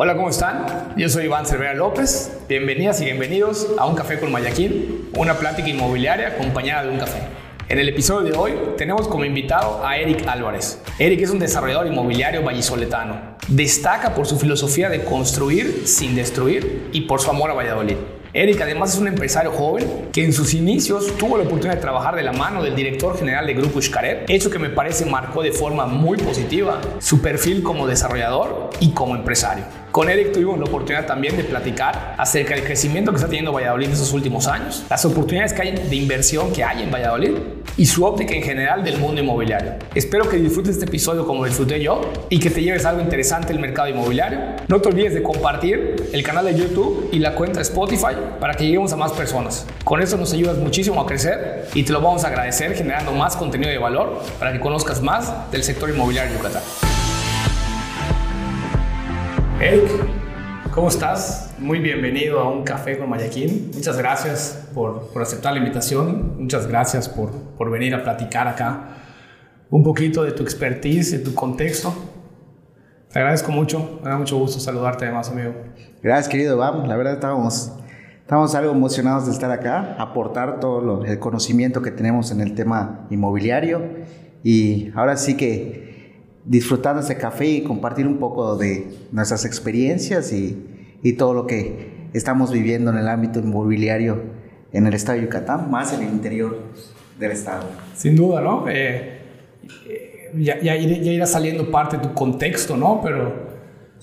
[0.00, 0.94] Hola, ¿cómo están?
[0.96, 2.30] Yo soy Iván Cervera López.
[2.48, 7.18] Bienvenidas y bienvenidos a Un Café con Mayaquín, una plática inmobiliaria acompañada de un café.
[7.68, 10.80] En el episodio de hoy tenemos como invitado a Eric Álvarez.
[11.00, 13.38] Eric es un desarrollador inmobiliario vallisoletano.
[13.48, 17.96] Destaca por su filosofía de construir sin destruir y por su amor a Valladolid.
[18.34, 22.14] Eric además es un empresario joven que en sus inicios tuvo la oportunidad de trabajar
[22.14, 25.50] de la mano del director general de Grupo Xcaret, hecho que me parece marcó de
[25.50, 29.64] forma muy positiva su perfil como desarrollador y como empresario.
[29.90, 33.86] Con Eric tuvimos la oportunidad también de platicar acerca del crecimiento que está teniendo Valladolid
[33.86, 37.32] en estos últimos años, las oportunidades que hay de inversión que hay en Valladolid
[37.78, 39.76] y su óptica en general del mundo inmobiliario.
[39.94, 43.60] Espero que disfrutes este episodio como disfruté yo y que te lleves algo interesante del
[43.60, 44.40] mercado inmobiliario.
[44.68, 48.54] No te olvides de compartir el canal de YouTube y la cuenta de Spotify para
[48.54, 49.66] que lleguemos a más personas.
[49.84, 53.36] Con eso nos ayudas muchísimo a crecer y te lo vamos a agradecer generando más
[53.36, 56.62] contenido de valor para que conozcas más del sector inmobiliario en Yucatán.
[59.60, 59.90] Eric,
[60.70, 61.52] ¿cómo estás?
[61.58, 63.72] Muy bienvenido a un café con Mayaquín.
[63.74, 66.36] Muchas gracias por, por aceptar la invitación.
[66.38, 68.90] Muchas gracias por, por, venir a platicar acá
[69.68, 71.92] un poquito de tu expertise, de tu contexto.
[73.12, 73.98] Te agradezco mucho.
[74.04, 75.52] Me da mucho gusto saludarte además, amigo.
[76.04, 76.86] Gracias, querido Vamos.
[76.86, 77.72] La verdad estamos,
[78.20, 82.54] estamos algo emocionados de estar acá, aportar todo lo, el conocimiento que tenemos en el
[82.54, 83.82] tema inmobiliario
[84.44, 85.87] y ahora sí que
[86.48, 90.64] disfrutando ese café y compartir un poco de nuestras experiencias y,
[91.16, 94.20] todo lo que estamos viviendo en el ámbito inmobiliario
[94.72, 96.58] en el estado de Yucatán, más en el interior
[97.18, 97.64] del estado.
[97.94, 98.68] Sin duda, ¿no?
[98.68, 99.18] Eh,
[99.88, 103.00] eh, ya, ya, ya, irá saliendo parte de tu contexto, ¿no?
[103.02, 103.32] Pero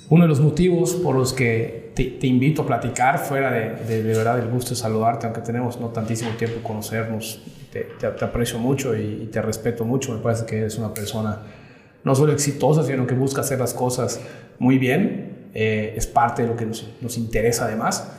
[0.09, 4.39] uno de los motivos por los que te, invito a platicar, fuera de, de, verdad
[4.39, 9.27] el gusto de saludarte, aunque tenemos no tantísimo tiempo conocernos, te aprecio mucho y, y
[9.27, 11.39] te respeto mucho, me parece que eres una persona
[12.05, 14.21] no solo exitosa, sino que busca hacer las cosas
[14.59, 15.49] muy bien.
[15.53, 18.11] Eh, es parte de lo que nos, nos, interesa además.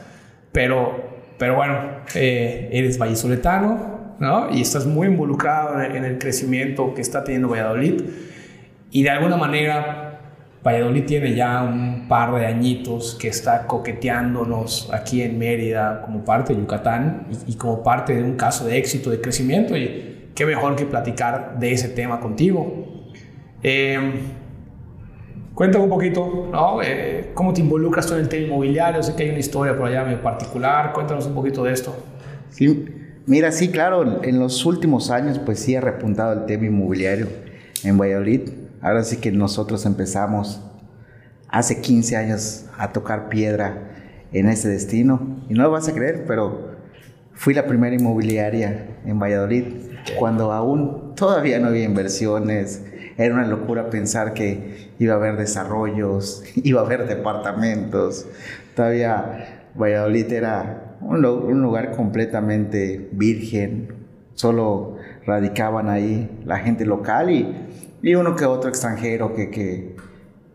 [0.53, 1.05] Pero,
[1.39, 1.79] pero bueno,
[2.15, 4.51] eh, eres vallisoletano, ¿no?
[4.51, 8.03] Y estás muy involucrado en el crecimiento que está teniendo Valladolid.
[8.91, 10.21] Y de alguna manera,
[10.65, 16.55] Valladolid tiene ya un par de añitos que está coqueteándonos aquí en Mérida como parte
[16.55, 19.77] de Yucatán y, y como parte de un caso de éxito, de crecimiento.
[19.77, 22.96] Y qué mejor que platicar de ese tema contigo.
[23.69, 23.99] Eh,
[25.53, 26.81] cuéntame un poquito, ¿no?
[26.85, 29.03] Eh, ¿Cómo te involucras tú en el tema inmobiliario?
[29.03, 30.93] Sé que hay una historia por allá medio particular.
[30.93, 31.93] Cuéntanos un poquito de esto.
[32.51, 32.87] Sí,
[33.27, 37.27] mira, sí, claro, en los últimos años pues sí ha repuntado el tema inmobiliario
[37.83, 38.51] en Valladolid.
[38.81, 40.61] Ahora sí que nosotros empezamos
[41.49, 43.91] hace 15 años a tocar piedra
[44.33, 45.41] en ese destino.
[45.49, 46.77] Y no lo vas a creer, pero
[47.35, 49.65] fui la primera inmobiliaria en Valladolid
[50.21, 52.85] cuando aún todavía no había inversiones,
[53.17, 58.27] era una locura pensar que iba a haber desarrollos, iba a haber departamentos.
[58.75, 63.95] Todavía Valladolid era un, un lugar completamente virgen,
[64.35, 67.55] solo radicaban ahí la gente local y,
[68.03, 69.97] y uno que otro extranjero que, que,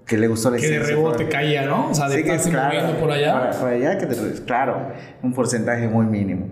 [0.05, 1.89] que le gustó la Que de rebote caía, ¿no?
[1.89, 3.51] O sea, de sí, que claro, moviendo por allá.
[3.59, 4.87] Por allá, que te, claro,
[5.21, 6.47] un porcentaje muy mínimo.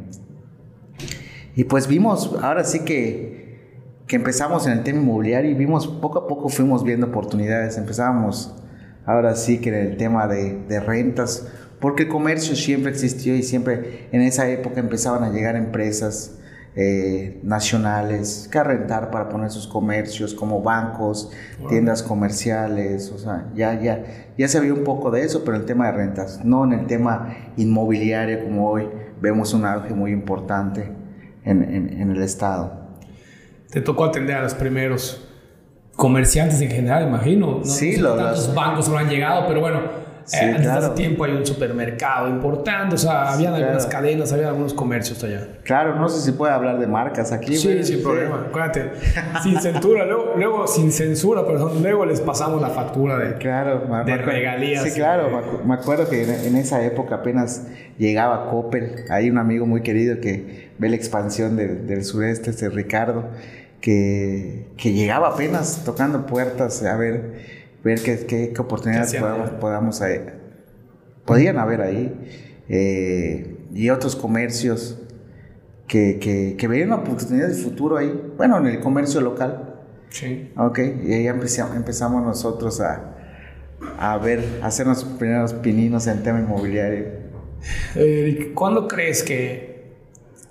[1.55, 3.38] Y pues vimos, ahora sí que
[4.09, 7.77] que empezamos en el tema inmobiliario y vimos poco a poco fuimos viendo oportunidades.
[7.77, 8.55] Empezábamos
[9.05, 11.47] ahora sí que en el tema de, de rentas,
[11.79, 16.39] porque el comercio siempre existió y siempre en esa época empezaban a llegar empresas
[16.75, 21.69] eh, nacionales que a rentar para poner sus comercios como bancos, wow.
[21.69, 24.03] tiendas comerciales, o sea, ya, ya,
[24.35, 26.87] ya se vio un poco de eso, pero el tema de rentas, no en el
[26.87, 28.89] tema inmobiliario como hoy
[29.21, 30.91] vemos un auge muy importante
[31.43, 32.78] en, en, en el estado
[33.71, 35.25] te tocó atender a los primeros
[35.95, 37.59] comerciantes en general, imagino.
[37.59, 37.65] ¿no?
[37.65, 38.55] Sí, no sé lo, tantos los...
[38.55, 40.85] bancos no han llegado, pero bueno, Sí, eh, desde claro.
[40.85, 43.99] hace tiempo hay un supermercado importante, o sea, habían Sí, algunas claro.
[44.05, 45.47] cadenas, había algunos comercios allá.
[45.63, 47.57] Claro, no sé si puede hablar de marcas aquí.
[47.57, 47.83] Sí, güey.
[47.83, 48.45] sin problema.
[48.47, 48.91] Acuérdate,
[49.41, 54.17] sin censura, luego, luego, sin censura, perdón, luego les pasamos la factura de, Claro, de
[54.17, 54.83] regalías.
[54.83, 57.65] Sí, claro, me acu- me acuerdo que en, en esa época apenas
[57.97, 59.05] llegaba Coppel.
[59.09, 63.23] Hay un amigo muy querido que ve la expansión del, del sureste, este Ricardo,
[63.81, 67.45] que, que llegaba apenas tocando puertas a ver,
[67.83, 70.25] ver qué, qué, qué oportunidades ¿Qué hacían podamos, podamos ahí-
[71.25, 72.13] podían haber ahí.
[72.69, 74.99] Eh, y otros comercios
[75.87, 78.31] que, que, que veían una oportunidad de futuro ahí.
[78.37, 79.75] Bueno, en el comercio local.
[80.09, 80.51] Sí.
[80.57, 83.15] Ok, y ahí empezamos, empezamos nosotros a,
[83.99, 87.05] a ver, a hacer los primeros pininos en tema inmobiliario.
[87.95, 89.91] Eric, ¿cuándo crees que,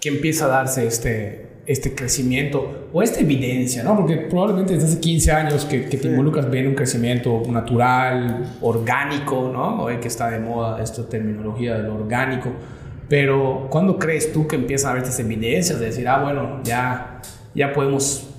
[0.00, 3.94] que empieza a darse este, este crecimiento o esta evidencia, ¿no?
[3.94, 9.50] Porque probablemente desde hace 15 años que, que te involucras bien un crecimiento natural, orgánico,
[9.52, 9.82] ¿no?
[9.82, 12.52] Hoy que está de moda esta terminología del orgánico.
[13.10, 17.20] Pero ¿cuándo crees tú que empiezan a haber estas evidencias de decir, ah, bueno, ya,
[17.54, 18.30] ya podemos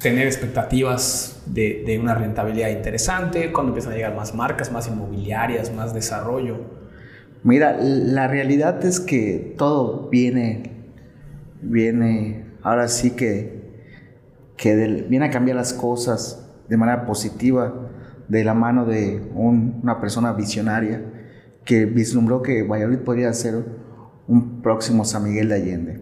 [0.00, 3.50] tener expectativas de, de una rentabilidad interesante?
[3.50, 6.60] ¿Cuándo empiezan a llegar más marcas, más inmobiliarias, más desarrollo?
[7.42, 10.70] Mira, la realidad es que todo viene,
[11.62, 13.62] viene ahora sí que,
[14.56, 14.74] que
[15.08, 17.72] viene a cambiar las cosas de manera positiva
[18.26, 21.00] de la mano de una persona visionaria
[21.64, 23.64] que vislumbró que Valladolid podría ser
[24.26, 26.00] un próximo San Miguel de Allende.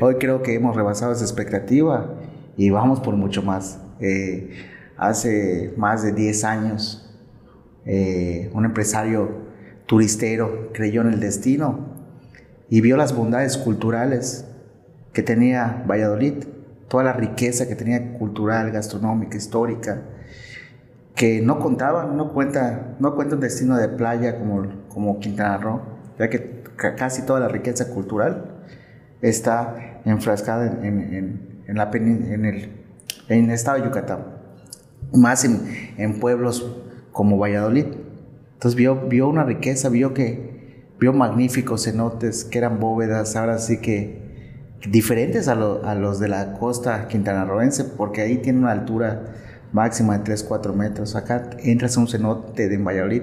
[0.00, 2.14] Hoy creo que hemos rebasado esa expectativa
[2.56, 3.78] y vamos por mucho más.
[4.00, 4.48] Eh,
[4.96, 7.14] hace más de 10 años,
[7.84, 9.28] eh, un empresario
[9.84, 11.90] turistero creyó en el destino
[12.70, 14.45] y vio las bondades culturales
[15.16, 16.44] que tenía Valladolid,
[16.88, 20.02] toda la riqueza que tenía cultural, gastronómica, histórica,
[21.14, 25.80] que no contaban, no cuenta, no cuenta un destino de playa como, como Quintana Roo,
[26.18, 26.62] ya que
[26.98, 28.60] casi toda la riqueza cultural
[29.22, 32.84] está enfrascada en, en, la, en, el,
[33.30, 34.18] en el estado de Yucatán,
[35.14, 36.76] más en, en pueblos
[37.10, 37.86] como Valladolid.
[38.52, 43.80] Entonces vio, vio una riqueza, vio que vio magníficos cenotes que eran bóvedas, ahora sí
[43.80, 44.25] que
[44.88, 49.34] diferentes a, los de la costa quintanarroense, porque ahí tiene una altura
[49.72, 51.16] máxima de 3, 4 metros.
[51.16, 53.22] Acá entras a un cenote de Valladolid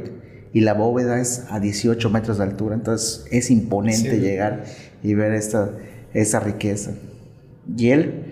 [0.51, 4.63] y la bóveda es a 18 metros de altura, entonces es imponente llegar
[5.01, 5.71] y ver esta,
[6.13, 6.91] esa riqueza.
[7.75, 8.25] Y él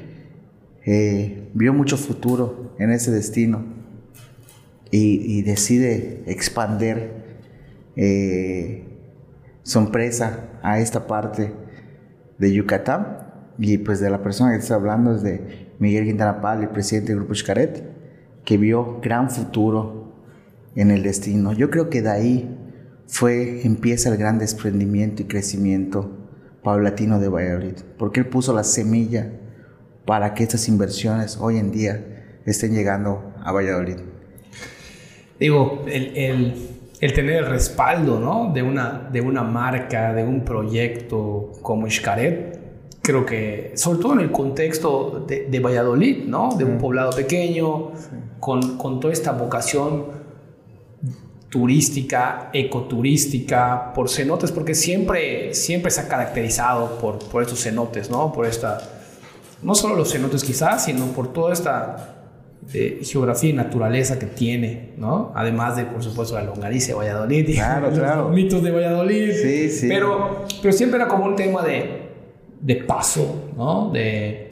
[0.85, 3.63] eh, vio mucho futuro en ese destino
[4.91, 7.13] y, decide expander
[7.95, 8.83] eh,
[9.63, 11.53] su empresa a esta parte
[12.41, 13.19] de Yucatán
[13.59, 17.11] y pues de la persona que está hablando es de Miguel Quintana Pal, el presidente
[17.11, 17.83] del Grupo Xcaret,
[18.43, 20.11] que vio gran futuro
[20.75, 21.53] en el destino.
[21.53, 22.57] Yo creo que de ahí
[23.05, 26.17] fue, empieza el gran desprendimiento y crecimiento
[26.63, 29.31] paulatino de Valladolid, porque él puso la semilla
[30.05, 33.97] para que estas inversiones hoy en día estén llegando a Valladolid.
[35.39, 36.55] Digo, el, el,
[37.01, 38.51] el tener el respaldo ¿no?
[38.53, 42.59] de, una, de una marca, de un proyecto como Xcaret,
[43.01, 46.49] creo que, sobre todo en el contexto de, de Valladolid, ¿no?
[46.55, 47.91] de un poblado pequeño,
[48.39, 50.21] con, con toda esta vocación
[51.49, 58.31] turística, ecoturística, por cenotes, porque siempre, siempre se ha caracterizado por, por estos cenotes, ¿no?
[58.31, 58.79] Por esta,
[59.61, 62.20] no solo los cenotes quizás, sino por toda esta
[62.61, 65.31] de geografía y naturaleza que tiene, ¿no?
[65.35, 67.53] Además de, por supuesto, la longaniza de Valladolid.
[67.53, 68.29] Claro, los claro.
[68.29, 69.31] mitos de Valladolid.
[69.33, 69.87] Sí, sí.
[69.87, 72.01] Pero, pero siempre era como un tema de,
[72.61, 73.89] de paso, ¿no?
[73.91, 74.51] De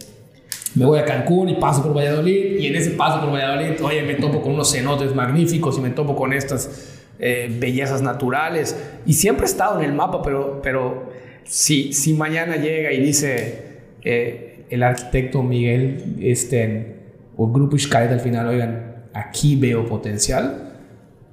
[0.75, 4.03] me voy a Cancún y paso por Valladolid y en ese paso por Valladolid, oye,
[4.03, 8.77] me topo con unos cenotes magníficos y me topo con estas eh, bellezas naturales.
[9.05, 11.09] Y siempre he estado en el mapa, pero, pero
[11.43, 13.63] si, si mañana llega y dice
[14.03, 16.98] eh, el arquitecto Miguel, este
[17.41, 20.73] o Grupo Xcaret al final, oigan, aquí veo potencial,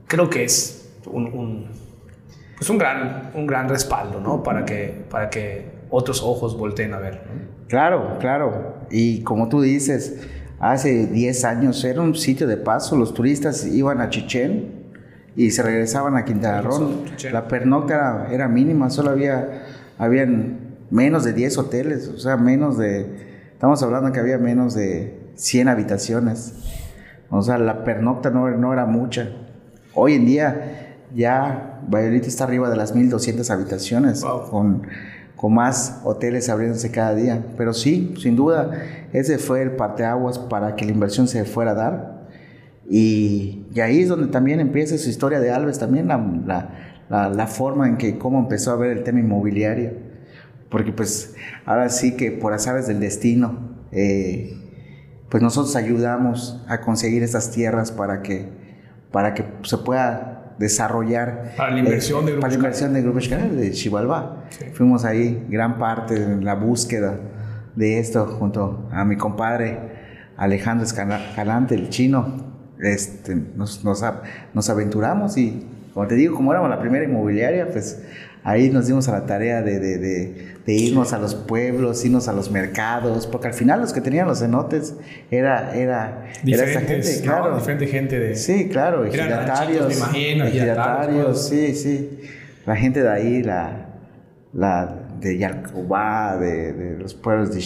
[0.07, 1.67] creo que es un, un,
[2.57, 4.41] pues un, gran, un gran respaldo, ¿no?
[4.45, 7.23] Para que, para que otros ojos volteen a ver.
[7.67, 8.77] Claro, claro.
[8.89, 10.25] Y como tú dices,
[10.61, 14.85] hace 10 años era un sitio de paso, los turistas iban a Chichén
[15.35, 17.03] y se regresaban a Quintana Roo.
[17.33, 19.65] La pernocta era, era, mínima, solo había
[19.99, 23.27] habían menos de 10 hoteles, o sea, menos de...
[23.55, 26.55] Estamos hablando que había menos de 100 habitaciones.
[27.31, 29.31] O sea, la pernocta no, no era mucha.
[29.95, 34.83] Hoy en día ya Valladolid está arriba de las 1200 habitaciones, con,
[35.37, 37.45] con más hoteles abriéndose cada día.
[37.57, 38.71] Pero sí, sin duda,
[39.13, 42.27] ese fue el parteaguas para que la inversión se fuera a dar.
[42.89, 46.71] Y, y ahí es donde también empieza su historia de Alves, también la,
[47.09, 49.93] la, la, forma en que cómo empezó a ver el tema inmobiliario.
[50.71, 54.66] Porque pues ahora sí que por azares del destino, eh,
[55.29, 58.49] pues nosotros ayudamos a conseguir esas tierras para que,
[59.11, 61.53] para que se pueda desarrollar.
[61.57, 64.45] Para la inversión de Grupo Para la inversión de Grupo de Chivalba.
[64.75, 67.19] Fuimos ahí gran parte en la búsqueda
[67.75, 69.79] de esto junto a mi compadre
[70.37, 72.55] Alejandro Escalante, el chino.
[72.79, 74.05] Este, nos, nos,
[74.53, 78.03] nos aventuramos y, como te digo, como éramos la primera inmobiliaria, pues
[78.47, 79.99] ahí nos dimos a la tarea de, de,
[80.65, 84.29] de, irnos a los pueblos, irnos a los mercados, porque al final los que tenían
[84.29, 84.95] los cenotes
[85.33, 87.57] era, era, era esta gente, claro.
[87.57, 88.37] Diferente gente de...
[88.37, 89.89] Sí, claro, ejidatarios.
[89.89, 92.21] Me imagino, ejidatarios, sí, sí.
[92.67, 93.89] La gente de ahí, la,
[94.53, 97.59] la, de Yalcobá, de, de, los pueblos de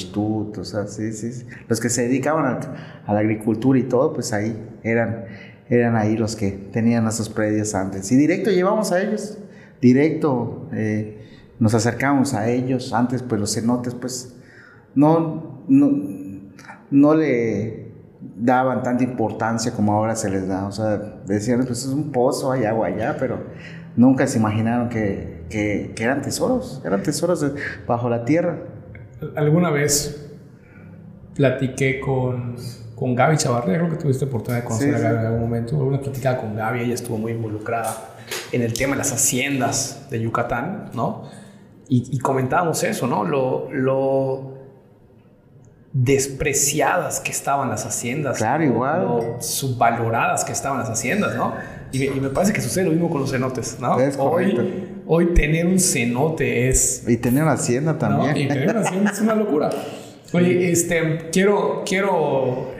[0.58, 2.60] o sea, sí, sí, los que se dedicaban a,
[3.06, 5.26] a, la agricultura y todo, pues ahí eran,
[5.68, 8.10] eran ahí los que tenían esos predios antes.
[8.12, 9.36] Y directo llevamos a ellos,
[9.80, 11.20] directo eh,
[11.58, 14.34] nos acercamos a ellos, antes pues los cenotes pues
[14.94, 15.90] no, no,
[16.90, 17.90] no le
[18.36, 22.50] daban tanta importancia como ahora se les da, o sea, decían pues es un pozo,
[22.50, 23.44] hay agua allá, pero
[23.96, 27.44] nunca se imaginaron que, que, eran tesoros, eran tesoros
[27.86, 28.58] bajo la tierra.
[29.36, 30.30] Alguna vez
[31.34, 32.56] platiqué con,
[32.94, 35.76] con Gaby Chavarría, creo que tuviste oportunidad de conocer a Gaby en algún momento.
[35.76, 38.09] Una platicada con Gaby, ella estuvo muy involucrada
[38.52, 41.28] en el tema de las haciendas de Yucatán, ¿no?
[41.92, 43.24] Y, comentábamos eso, ¿no?
[43.24, 44.54] Lo, lo
[45.92, 48.38] despreciadas que estaban las haciendas.
[48.38, 49.02] Claro, igual.
[49.02, 51.52] Lo subvaloradas que estaban las haciendas, ¿no?
[51.90, 53.98] Y, me parece que sucede lo mismo con los cenotes, ¿no?
[53.98, 54.60] Es correcto.
[54.60, 57.02] Hoy, hoy tener un cenote es...
[57.08, 58.36] Y tener una hacienda también.
[58.36, 59.70] Y tener una hacienda es una locura.
[60.32, 62.72] Oye, este, quiero, quiero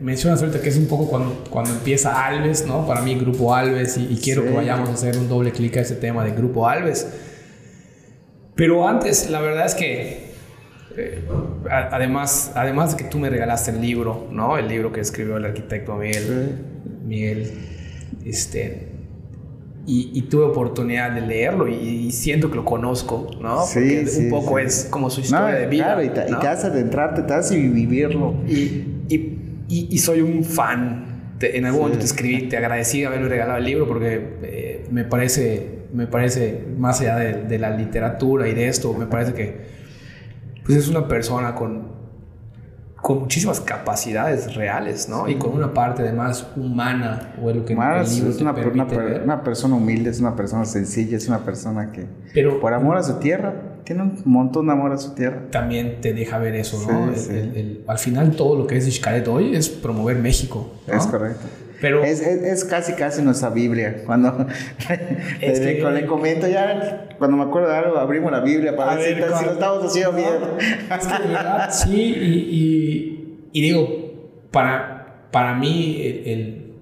[0.00, 2.86] eh, mencionar ahorita que es un poco cuando, cuando empieza Alves, ¿no?
[2.86, 5.96] Para mí, Grupo Alves, y, quiero que vayamos a hacer un doble clic a ese
[5.96, 7.06] tema de Grupo Alves.
[8.54, 10.34] Pero antes, la verdad es que,
[10.96, 11.24] eh,
[11.68, 14.56] además, además de que tú me regalaste el libro, ¿no?
[14.56, 16.58] El libro que escribió el arquitecto Miguel,
[17.04, 17.52] Miguel
[18.24, 18.94] este,
[19.86, 23.66] y, tuve oportunidad de leerlo y, siento que lo conozco, ¿no?
[23.66, 25.84] Sí, Porque un poco es como su historia de vida.
[25.84, 28.34] Claro, y te, y te hace adentrarte, te hace vivirlo.
[28.46, 28.93] Y,
[29.68, 31.36] y, soy un fan.
[31.40, 35.04] en algún momento te escribí, te agradecí de haberme regalado el libro porque eh, me
[35.04, 39.74] parece, me parece, más allá de, de, la literatura y de esto, me parece que
[40.64, 41.94] pues es una persona con
[43.04, 45.28] con muchísimas capacidades reales, ¿no?
[45.28, 50.08] Y con una parte además humana, o lo que Más, es una, una, persona humilde,
[50.08, 54.02] es una persona sencilla, es una persona que Pero, por amor a su tierra, tiene
[54.02, 55.42] un montón de amor a su tierra.
[55.50, 57.12] También te deja ver eso, ¿no?
[57.86, 60.72] al final todo lo que es Xcaret hoy es promover México.
[60.86, 61.44] Es correcto.
[61.80, 64.04] Pero es, es, casi, casi nuestra Biblia.
[64.06, 64.46] Cuando
[65.42, 69.52] le, comento ya, cuando me acuerdo de algo, abrimos la Biblia para ver, si, lo
[69.52, 70.28] estamos haciendo bien.
[70.58, 74.14] Es que verdad, sí, y, y, digo,
[74.50, 76.74] para, para mí el,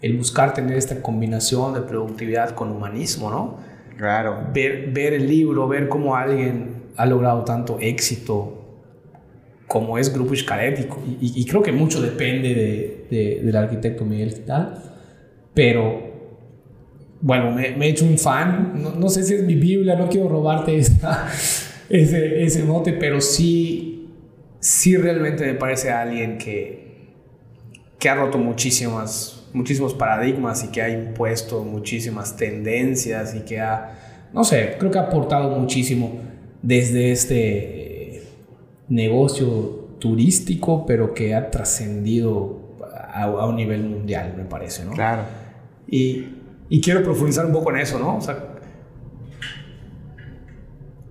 [0.00, 3.73] el, buscar tener esta combinación de productividad con humanismo, ¿no?
[3.96, 4.48] Claro.
[4.52, 8.64] Ver, ver el libro, ver cómo alguien ha logrado tanto éxito
[9.66, 10.88] como es Grupo Xcaret
[11.20, 14.80] y, creo que mucho depende de, del arquitecto Miguel tal,
[15.52, 16.12] pero
[17.20, 20.76] bueno, me, he hecho un fan, no, sé si es mi Biblia, no quiero robarte
[21.88, 24.10] ese, ese mote, pero sí,
[24.60, 27.08] sí realmente me parece alguien que,
[27.98, 34.28] que ha roto muchísimas, muchísimos paradigmas y que ha impuesto muchísimas tendencias y que ha,
[34.32, 36.20] no sé, creo que ha aportado muchísimo
[36.60, 38.22] desde este
[38.88, 42.60] negocio turístico, pero que ha trascendido
[43.12, 44.92] a, un nivel mundial, me parece, ¿no?
[44.92, 45.22] Claro.
[45.86, 46.26] Y,
[46.68, 48.16] y, quiero profundizar un poco en eso, ¿no?
[48.16, 48.36] O sea,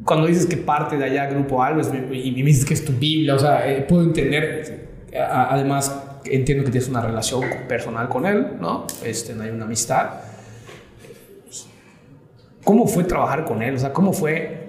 [0.03, 3.35] cuando dices que parte de allá Grupo Alves y me dices que es tu Biblia,
[3.35, 8.87] o sea, eh, puedo entender, además entiendo que tienes una relación personal con él, ¿no?
[9.03, 10.09] Este, hay una amistad.
[12.63, 13.75] ¿Cómo fue trabajar con él?
[13.75, 14.63] O sea, ¿cómo fue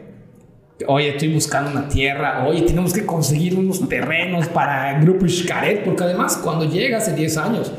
[0.87, 5.85] oye, estoy buscando una tierra, oye, tenemos que conseguir unos terrenos para el Grupo Xcaret,
[5.85, 7.73] porque además cuando llega hace 10 años,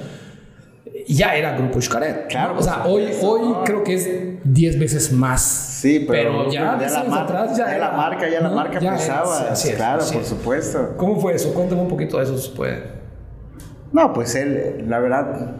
[1.07, 2.27] ya era Grupo Xcaret.
[2.27, 2.55] Claro.
[2.57, 4.09] O sea, hoy, hoy creo que es
[4.43, 5.41] 10 veces más.
[5.41, 9.53] Sí, pero, ya, ya, la atrás ya, la marca, ya la marca pesaba.
[9.75, 10.93] claro, por supuesto.
[10.97, 11.53] ¿Cómo fue eso?
[11.53, 13.04] Cuéntame un poquito de eso, si puede.
[13.95, 15.55] No, pues él, la verdad,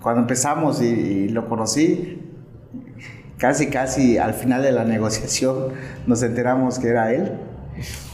[0.00, 2.18] cuando empezamos y lo conocí,
[3.36, 5.74] casi, casi al final de la negociación
[6.06, 7.32] nos enteramos que era él.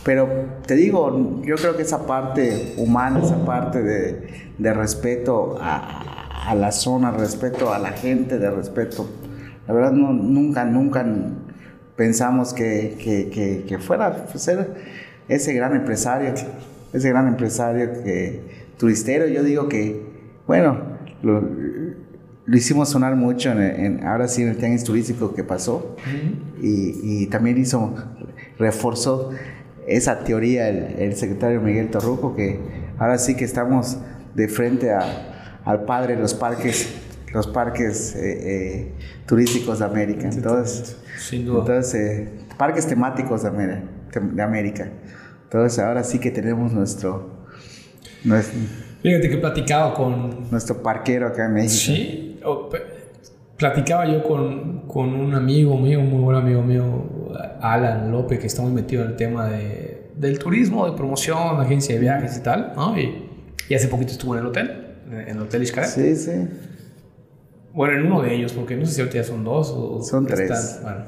[0.05, 0.29] Pero
[0.67, 6.73] te digo, yo creo que esa parte humana, esa parte de, de respeto a, la
[6.73, 9.09] zona, respeto a la gente, de respeto,
[9.69, 11.07] la verdad no, nunca, nunca
[11.95, 14.75] pensamos que, que, fuera pues, ser
[15.29, 16.35] ese gran empresario,
[16.93, 19.27] ese gran empresario que turistero.
[19.27, 20.03] Yo digo que,
[20.47, 21.43] bueno, lo,
[22.47, 25.97] lo hicimos sonar mucho en, ahora sí en el tianguis turístico que pasó.
[26.63, 27.95] Y, y, también hizo
[28.59, 29.33] reforzó
[29.87, 32.59] esa teoría el, secretario Miguel Torruco que
[32.99, 33.99] ahora sí que estamos
[34.35, 36.95] de frente a, al padre de los parques
[37.33, 38.93] los parques eh, eh,
[39.27, 40.29] turísticos de América.
[40.33, 40.97] Entonces
[41.33, 43.83] entonces eh, parques temáticos de América,
[44.21, 44.89] de América.
[45.45, 47.36] Entonces ahora sí que tenemos nuestro,
[49.03, 50.51] Fíjate que platicaba con...
[50.51, 51.95] Nuestro parquero acá en México.
[51.97, 52.41] Sí,
[53.57, 56.85] platicaba yo con, con, un amigo mío, un muy buen amigo mío,
[57.61, 61.95] Alan López, que está muy metido en el tema de, del turismo, de promoción, agencia
[61.95, 62.99] de viajes y tal, ¿no?
[62.99, 63.29] Y,
[63.69, 65.89] y hace poquito estuvo en el hotel, en el Hotel Iscaret.
[65.91, 66.33] Sí, sí.
[67.73, 70.03] Bueno, en uno de ellos, porque no sé si ahorita ya son dos o...
[70.03, 70.51] Son tres.
[70.51, 71.05] están- bueno,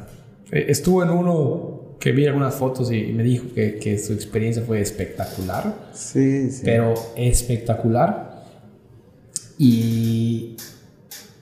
[0.52, 4.62] Eh, estuvo en uno que vi algunas fotos y me dijo que, que su experiencia
[4.64, 6.62] fue espectacular, Sí, sí.
[6.64, 8.44] pero espectacular.
[9.58, 10.56] Y,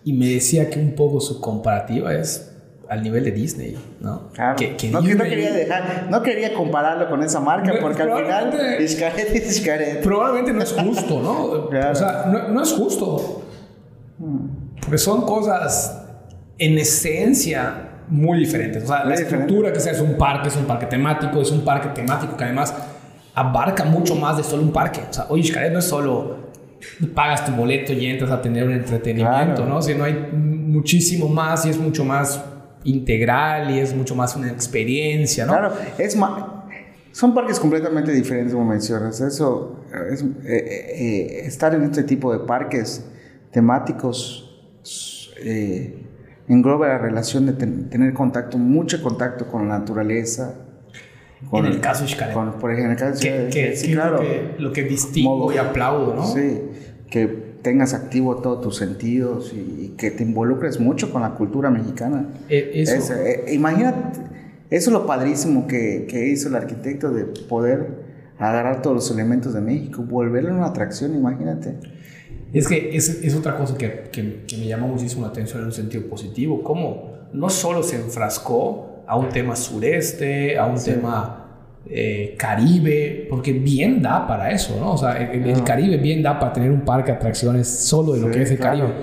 [0.05, 2.53] y me decía que un poco su comparativa es
[2.89, 4.29] al nivel de Disney, ¿no?
[4.33, 4.57] Claro.
[4.57, 8.17] Que, que no, no quería dejar, no quería compararlo con esa marca Pero porque al
[8.23, 8.53] final
[8.89, 10.03] Xcaret es Xcaret.
[10.03, 11.69] probablemente no es justo, ¿no?
[11.71, 11.93] Claro.
[11.93, 13.43] O sea, no, no es justo.
[14.81, 16.01] Porque son cosas
[16.59, 18.85] en esencia muy diferentes.
[18.85, 19.35] O sea, Muy la diferente.
[19.37, 22.45] estructura que sea es un parque, es un parque temático, es un parque temático que
[22.45, 22.75] además
[23.35, 25.01] abarca mucho más de solo un parque.
[25.09, 26.47] O sea, oye, no es solo
[27.15, 29.67] pagas tu boleto y entras a tener un entretenimiento, Claro.
[29.67, 29.83] ¿no?
[29.83, 32.43] Sino hay muchísimo más y es mucho más
[32.85, 35.53] integral y es mucho más una experiencia, ¿no?
[35.53, 36.17] Claro, es
[37.13, 39.21] son parques completamente diferentes como mencionas.
[39.23, 39.81] Eso
[40.13, 43.05] es, eh, eh, estar en este tipo de parques
[43.51, 44.61] temáticos
[45.43, 46.06] eh,
[46.49, 50.55] engloba la relación de ten- tener contacto, mucho contacto con la naturaleza.
[51.53, 54.17] En el caso de con- por ejemplo, en el caso que, que- sí, que claro.
[54.17, 56.27] lo, que, lo que distingo Modo- y aplaudo, ¿no?
[56.27, 56.61] Sí,
[57.11, 57.27] que
[57.63, 62.27] tengas activo todos tus sentidos y, y que te involucres mucho con la cultura mexicana.
[62.49, 62.95] E- eso.
[62.95, 64.21] Es, eh, imagínate,
[64.71, 68.07] eso es lo padrísimo que, que hizo el arquitecto de poder
[68.39, 71.77] agarrar todos los elementos de México, volverlo una atracción, imagínate.
[72.53, 75.67] Es que es, es otra cosa que, que- que me llamó muchísimo la atención en
[75.67, 81.43] un sentido positivo, cómo no solo se enfrascó a un tema sureste, a un tema
[81.89, 84.93] eh, caribe, porque bien da para eso, ¿no?
[84.93, 88.21] O sea, el, el Caribe bien da para tener un parque de atracciones solo de
[88.21, 88.79] lo Sí, que es el claro.
[88.81, 88.95] Caribe,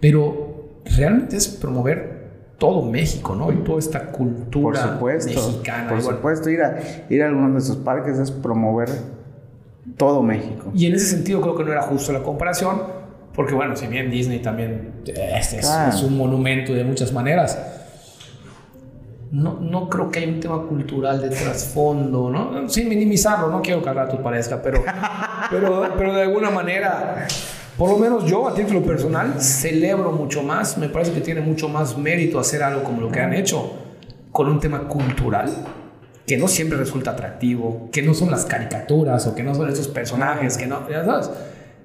[0.00, 2.14] pero realmente es promover
[2.58, 3.52] todo México, ¿no?
[3.52, 5.88] Y toda esta cultura Por supuesto, mexicana.
[5.90, 6.76] por supuesto, ir a,
[7.08, 8.88] ir a alguno de esos parques es promover
[9.96, 10.70] todo México.
[10.74, 12.82] Y en ese sentido creo que no era justo la comparación,
[13.34, 17.58] porque bueno, si bien Disney también este es, es un monumento de muchas maneras,
[19.34, 22.68] no, no creo que haya un tema cultural de trasfondo, ¿no?
[22.68, 24.84] Sin minimizarlo, no quiero que al rato parezca, pero,
[25.50, 27.26] pero, pero de alguna manera,
[27.76, 31.68] por lo menos yo a título personal celebro mucho más, me parece que tiene mucho
[31.68, 33.72] más mérito hacer algo como lo que han hecho
[34.30, 35.52] con un tema cultural
[36.26, 39.88] que no siempre resulta atractivo, que no son las caricaturas o que no son esos
[39.88, 41.30] personajes, que no, ya sabes.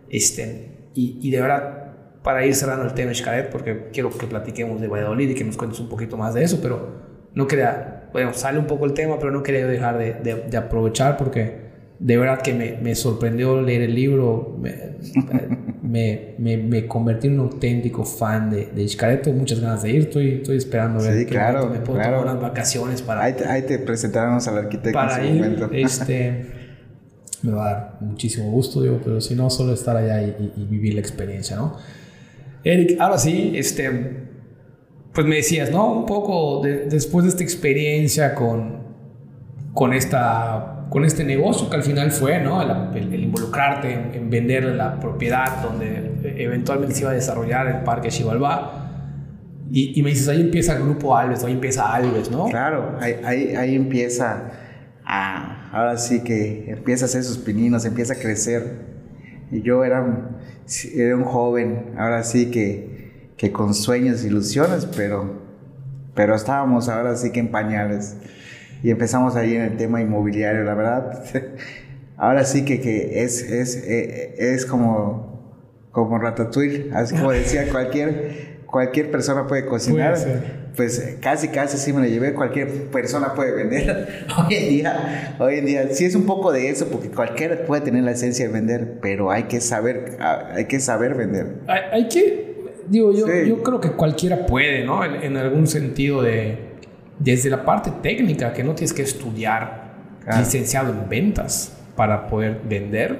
[0.09, 4.79] Este, y, y de verdad, para ir cerrando el tema Xcaret, porque quiero que platiquemos
[4.81, 8.33] de Valladolid y que nos cuentes un poquito más de eso, pero no quería, bueno,
[8.33, 11.68] sale un poco el tema, pero no quería dejar de, de- de aprovechar porque
[11.99, 17.47] de verdad que me, me sorprendió leer el libro, me, me, me, convertí en un
[17.51, 21.19] auténtico fan de, de Xcaret, tengo muchas ganas de ir, estoy, estoy esperando a ver
[21.19, 22.19] Sí, qué claro, me puedo claro.
[22.19, 25.41] tomar unas vacaciones para Ahí te, ahí te presentaremos al arquitecto para en su ir,
[25.41, 25.69] momento.
[25.73, 26.45] este,
[27.41, 30.61] me va a dar muchísimo gusto, digo, pero si no, solo estar allá y, y-
[30.61, 31.75] y vivir la experiencia, ¿no?
[32.63, 34.27] Eric, ahora sí, este,
[35.13, 35.91] pues me decías, ¿no?
[35.91, 38.79] Un poco de- después de esta experiencia con,
[39.73, 42.61] con, esta, con este negocio que al final fue, ¿no?
[42.61, 47.83] El, el- involucrarte en, en vender la propiedad donde eventualmente se iba a desarrollar el
[47.83, 48.85] parque Xibalbá.
[49.71, 52.45] Y, y me dices, ahí empieza el grupo Alves, ahí empieza Alves, ¿no?
[52.45, 54.49] Claro, ahí, ahí, empieza
[55.05, 58.87] a, ahora sí que empieza a hacer sus pininos, empieza a crecer.
[59.51, 60.03] Y yo era,
[60.95, 65.39] era un joven, ahora sí que, que con sueños, ilusiones, pero,
[66.15, 68.17] pero estábamos ahora sí que en pañales.
[68.83, 71.23] Y empezamos ahí en el tema inmobiliario, la verdad.
[72.17, 78.59] Ahora sí que, que es, es, eh, es como, como Ratatouille, así como decía cualquier,
[78.65, 80.17] cualquier persona puede cocinar.
[80.75, 84.25] Pues eh, casi, casi sí me lo llevé, cualquier persona puede vender.
[84.37, 87.81] Hoy en día, hoy en día sí es un poco de eso, porque cualquiera puede
[87.81, 91.55] tener la esencia de vender, pero hay que saber, ah, hay que saber vender.
[91.67, 93.47] Hay, hay que, digo, yo, Sí.
[93.47, 95.03] yo creo que cualquiera puede, ¿no?
[95.03, 96.68] En, en algún sentido de,
[97.19, 99.89] desde la parte técnica, que no tienes que estudiar
[100.23, 100.39] Claro.
[100.39, 103.19] licenciado en ventas para poder vender,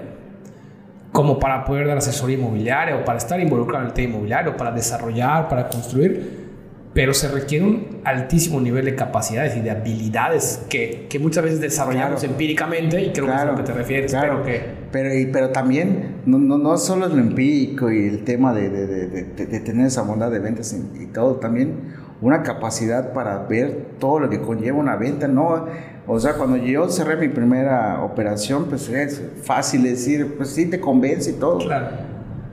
[1.11, 4.71] como para poder dar asesoría inmobiliaria o para estar involucrado en el tema inmobiliario, para
[4.71, 6.47] desarrollar, para construir,
[6.93, 11.61] pero se requiere un altísimo nivel de capacidades y de habilidades que, que muchas veces
[11.61, 12.33] desarrollamos Claro.
[12.33, 14.61] empíricamente y creo que es a lo que te refieres, Claro, pero que...
[14.91, 18.69] pero, y- pero también no, no, no solo es lo empírico y el tema de,
[18.69, 21.73] de, de, de- de tener esa bondad de ventas y, y todo, también
[22.21, 25.67] una capacidad para ver todo lo que conlleva una venta, ¿no?
[26.07, 30.79] O sea, cuando yo cerré mi primera operación, pues es fácil decir, pues sí te
[30.79, 31.59] convence y todo.
[31.59, 31.87] Claro.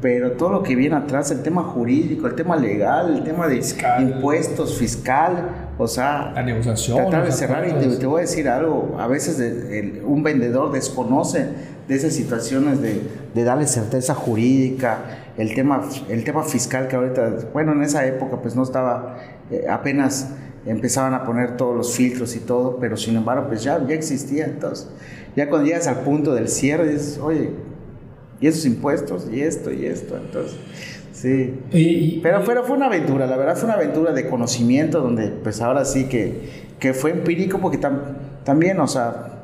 [0.01, 3.61] pero todo lo que viene atrás, el tema jurídico, el tema legal, el tema de
[4.01, 5.49] impuestos, fiscal,
[5.79, 6.99] o sea, la negociación.
[6.99, 9.43] Tratar de cerrar y te, voy a decir algo, a veces
[10.05, 11.49] un vendedor desconoce
[11.89, 13.01] de esas situaciones de,
[13.35, 14.99] de, darle certeza jurídica,
[15.37, 19.19] el tema, el tema fiscal que ahorita, bueno, en esa época pues no estaba,
[19.51, 20.31] eh, apenas
[20.65, 24.45] empezaban a poner todos los filtros y todo, pero sin embargo pues ya, ya existía,
[24.47, 24.89] entonces
[25.37, 27.51] ya cuando llegas al punto del cierre dices, oye,
[28.41, 30.17] y esos impuestos, y esto, y esto.
[30.17, 30.57] Entonces,
[31.13, 32.21] sí.
[32.23, 36.09] pero, fue una aventura, la verdad fue una aventura de conocimiento donde pues ahora sí
[36.09, 37.79] que, que fue empírico porque
[38.45, 39.43] también, o sea,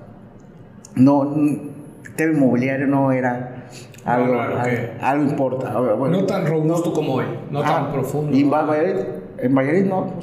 [0.95, 3.67] no, el tema inmobiliario no era
[4.05, 4.41] algo,
[5.01, 5.73] algo, importa.
[5.73, 8.37] no tan robusto como hoy, no tan ah, profundo.
[8.37, 8.45] Y
[9.43, 10.15] en Valladolid no,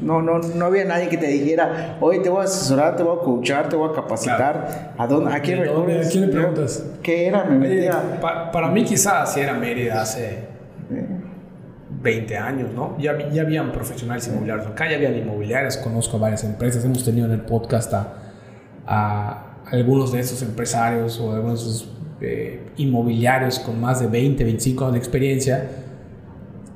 [0.00, 3.18] no, no, no había nadie que te dijera, oye, te voy a asesorar, te voy
[3.18, 4.94] a coachar, te voy a capacitar.
[4.96, 6.86] ¿A, dónde, ¿A quién ¿A quién le preguntas?
[7.02, 7.44] ¿Qué era?
[8.52, 10.44] para mí quizás sí era Mérida hace
[12.00, 12.96] 20 años, ¿no?
[12.96, 17.26] Ya, ya habían profesionales inmobiliarios acá, ya habían inmobiliarias, conozco a varias empresas, hemos tenido
[17.26, 18.14] en el podcast a,
[18.86, 21.88] a algunos de esos empresarios o algunos de esos
[22.20, 25.70] eh, inmobiliarios con más de 20, 25 años de experiencia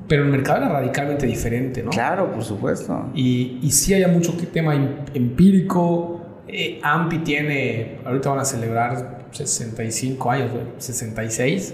[0.07, 1.89] pero el mercado era radicalmente diferente, ¿no?
[1.89, 3.09] Claro, por supuesto.
[3.15, 6.21] Y, y sí hay mucho tema em, empírico.
[6.47, 11.73] Eh, AMPI tiene, ahorita van a celebrar 65 años, 66.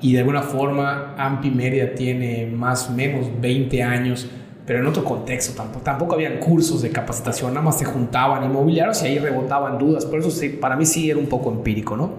[0.00, 4.28] Y de alguna forma AMPI Mérida tiene más o menos 20 años,
[4.66, 5.52] pero en otro contexto.
[5.52, 10.06] Tampoco, tampoco habían cursos de capacitación, nada más se juntaban inmobiliarios y ahí rebotaban dudas.
[10.06, 12.12] Por eso sí, para mí sí era un poco empírico, ¿no?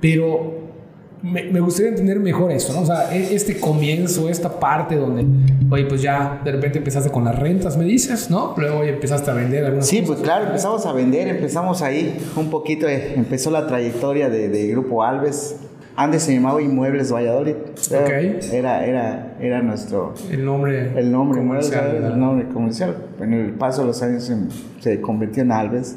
[0.00, 0.59] Pero
[1.22, 2.80] me, gustaría entender mejor eso, ¿no?
[2.80, 5.26] O sea, e, este comienzo, esta parte donde,
[5.70, 8.54] oye, pues ya de repente empezaste con las rentas, me dices, ¿no?
[8.56, 12.88] Luego empezaste a vender algunas Sí, pues claro, empezamos a vender, empezamos ahí un poquito,
[12.88, 15.56] eh, empezó la trayectoria de, Grupo Alves.
[15.96, 17.56] Antes se llamaba Inmuebles Valladolid.
[18.52, 20.14] Era, era, era nuestro...
[20.30, 20.92] El nombre...
[20.98, 21.96] El nombre comercial.
[21.96, 22.96] el nombre comercial.
[23.20, 24.36] En el paso de los años se,
[24.80, 25.96] se convirtió en Alves.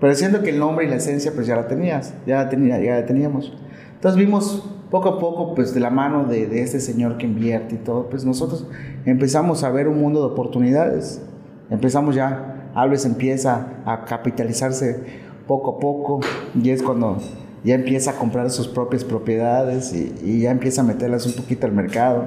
[0.00, 2.80] Pero siendo que el nombre y la esencia pues ya la tenías, ya la, tenía,
[2.80, 3.52] ya la teníamos.
[3.98, 7.74] Entonces vimos poco a poco, pues de la mano de, de, este señor que invierte
[7.74, 8.64] y todo, pues nosotros
[9.04, 11.20] empezamos a ver un mundo de oportunidades.
[11.68, 15.02] Empezamos ya, Alves empieza a capitalizarse
[15.48, 16.20] poco a poco
[16.54, 17.18] y es cuando
[17.64, 21.72] ya empieza a comprar sus propias propiedades y, ya empieza a meterlas un poquito al
[21.72, 22.26] mercado.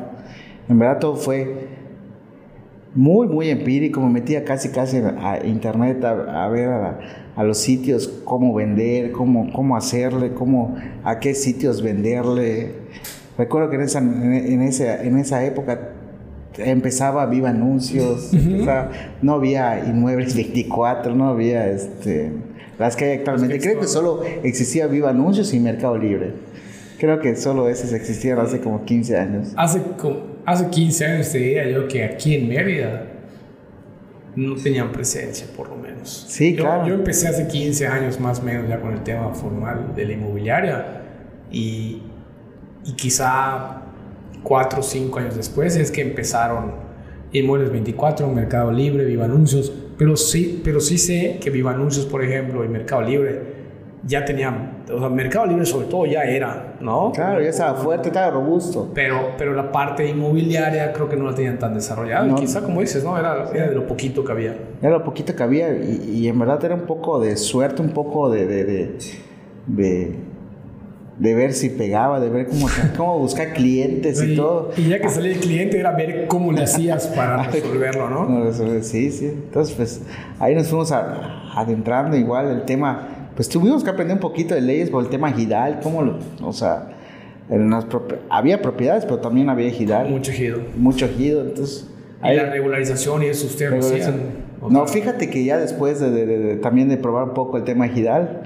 [0.68, 1.70] En verdad todo fue
[2.94, 4.02] muy, muy empírico.
[4.02, 7.00] Me metía casi, casi a internet a, ver a,
[7.38, 12.74] los sitios cómo vender, cómo, cómo hacerle, cómo, a qué sitios venderle.
[13.38, 15.92] Recuerdo que en esa, en, esa, en esa época
[16.58, 18.32] empezaba Viva Anuncios,
[19.22, 22.32] no había Inmuebles 24, no había este,
[22.78, 23.60] las que hay actualmente.
[23.60, 26.34] Creo que solo existía Viva Anuncios y Mercado Libre.
[27.00, 29.54] Creo que solo esos existían hace como 15 años.
[29.56, 33.08] Hace como hace 15 años te diría yo que aquí en Mérida
[34.36, 35.91] no tenían presencia, por lo menos.
[36.04, 36.88] Sí, claro.
[36.88, 40.14] Yo empecé hace 15 años más o menos ya con el tema formal de la
[40.14, 41.02] inmobiliaria
[41.52, 42.02] y,
[42.86, 43.82] y quizá
[44.44, 46.74] 4 o 5 años después es que empezaron
[47.34, 52.24] Inmuebles 24, Mercado Libre, Viva Anuncios, pero sí, pero sí sé que Viva Anuncios, por
[52.24, 53.61] ejemplo, y Mercado Libre
[54.04, 57.12] ya tenían, o sea, Mercado Libre sobre todo ya era, ¿no?
[57.12, 58.90] Claro, ya estaba fuerte, estaba robusto.
[58.94, 62.28] Pero, pero la parte inmobiliaria creo que no la tenían tan desarrollada.
[62.28, 63.18] y quizá, como dices, ¿no?
[63.18, 64.56] Era, era, de lo poquito que había.
[64.82, 67.92] Era lo poquito que había y, y en verdad era un poco de suerte, un
[67.92, 68.98] poco de, de, de,
[69.68, 70.32] de
[71.22, 74.72] de ver si pegaba, de ver cómo, cómo buscar clientes y, todo.
[74.76, 78.52] Y ya que salía el cliente era ver cómo le hacías para resolverlo, ¿no?
[78.82, 79.28] Sí, sí.
[79.28, 80.02] Entonces, pues
[80.40, 84.92] ahí nos fuimos adentrando igual el tema pues tuvimos que aprender un poquito de leyes
[84.92, 86.90] por el tema Gidal, cómo, lo, o sea,
[88.30, 90.12] había propiedades, pero también había Gidal.
[90.12, 90.60] Mucho Gido.
[90.78, 91.90] Mucho Gido, entonces...
[92.24, 94.12] ¿Y la regularización y eso ustedes
[94.70, 98.44] No, fíjate que ya después de, también de probar un poco el tema Gidal,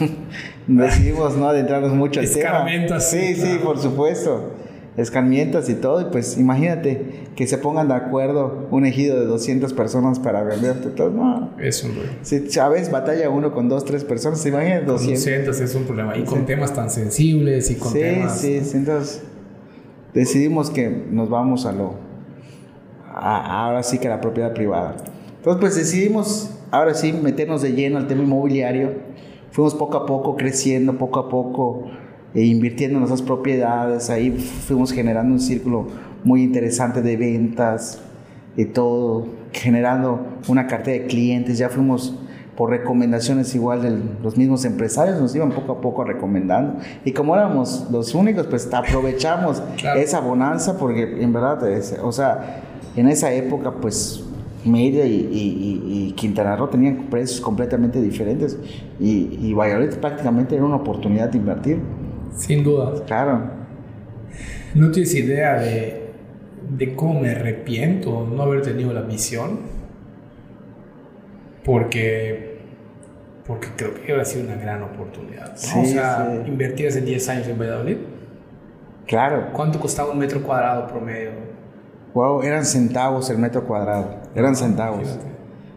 [0.66, 2.66] decidimos no adentrarnos mucho al tema.
[2.98, 4.52] Sí, sí, por supuesto
[4.96, 9.72] escarmientas y todo, y pues imagínate que se pongan de acuerdo un ejido de 200
[9.72, 11.50] personas para venderte todo, no.
[11.58, 12.16] Es un problema.
[12.22, 15.24] Si sabes, batalla uno con dos, tres personas, imagínate 200.
[15.24, 18.40] 200 es un problema, y con temas tan sensibles y con temas...
[18.40, 19.22] Sí, sí, entonces
[20.12, 21.94] decidimos que nos vamos a lo...
[23.14, 24.96] ahora sí que a la propiedad privada.
[25.36, 29.10] Entonces pues decidimos, ahora sí, meternos de lleno al tema inmobiliario.
[29.52, 31.90] Fuimos poco a poco creciendo, poco a poco
[32.34, 34.10] e invirtiendo en esas propiedades.
[34.10, 35.88] Ahí fuimos generando un círculo
[36.24, 38.00] muy interesante de ventas
[38.56, 41.58] y todo, generando una cartera de clientes.
[41.58, 42.14] Ya fuimos
[42.56, 46.78] por recomendaciones igual de los mismos empresarios, nos iban poco a poco recomendando.
[47.06, 49.62] Y como éramos los únicos, pues aprovechamos
[49.96, 51.62] esa bonanza porque en verdad,
[52.02, 52.60] o sea,
[52.96, 54.24] en esa época, pues
[54.64, 58.58] Mérida y, Quintana Roo tenían precios completamente diferentes
[58.98, 61.80] y, y Valladolid prácticamente era una oportunidad de invertir.
[62.36, 63.04] Sin duda.
[63.06, 63.42] Claro.
[64.74, 66.10] No tienes idea de,
[66.70, 69.58] de cómo me arrepiento no haber tenido la visión
[71.64, 72.58] porque,
[73.46, 75.52] porque creo que hubiera sido una gran oportunidad.
[75.54, 77.96] o sea, invertir hace 10 años en Valladolid.
[79.06, 79.48] Claro.
[79.52, 81.30] ¿Cuánto costaba un metro cuadrado promedio?
[82.14, 84.16] Wow, eran centavos el metro cuadrado.
[84.34, 85.18] Eran centavos.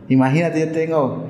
[0.08, 1.26] Imagínate, yo tengo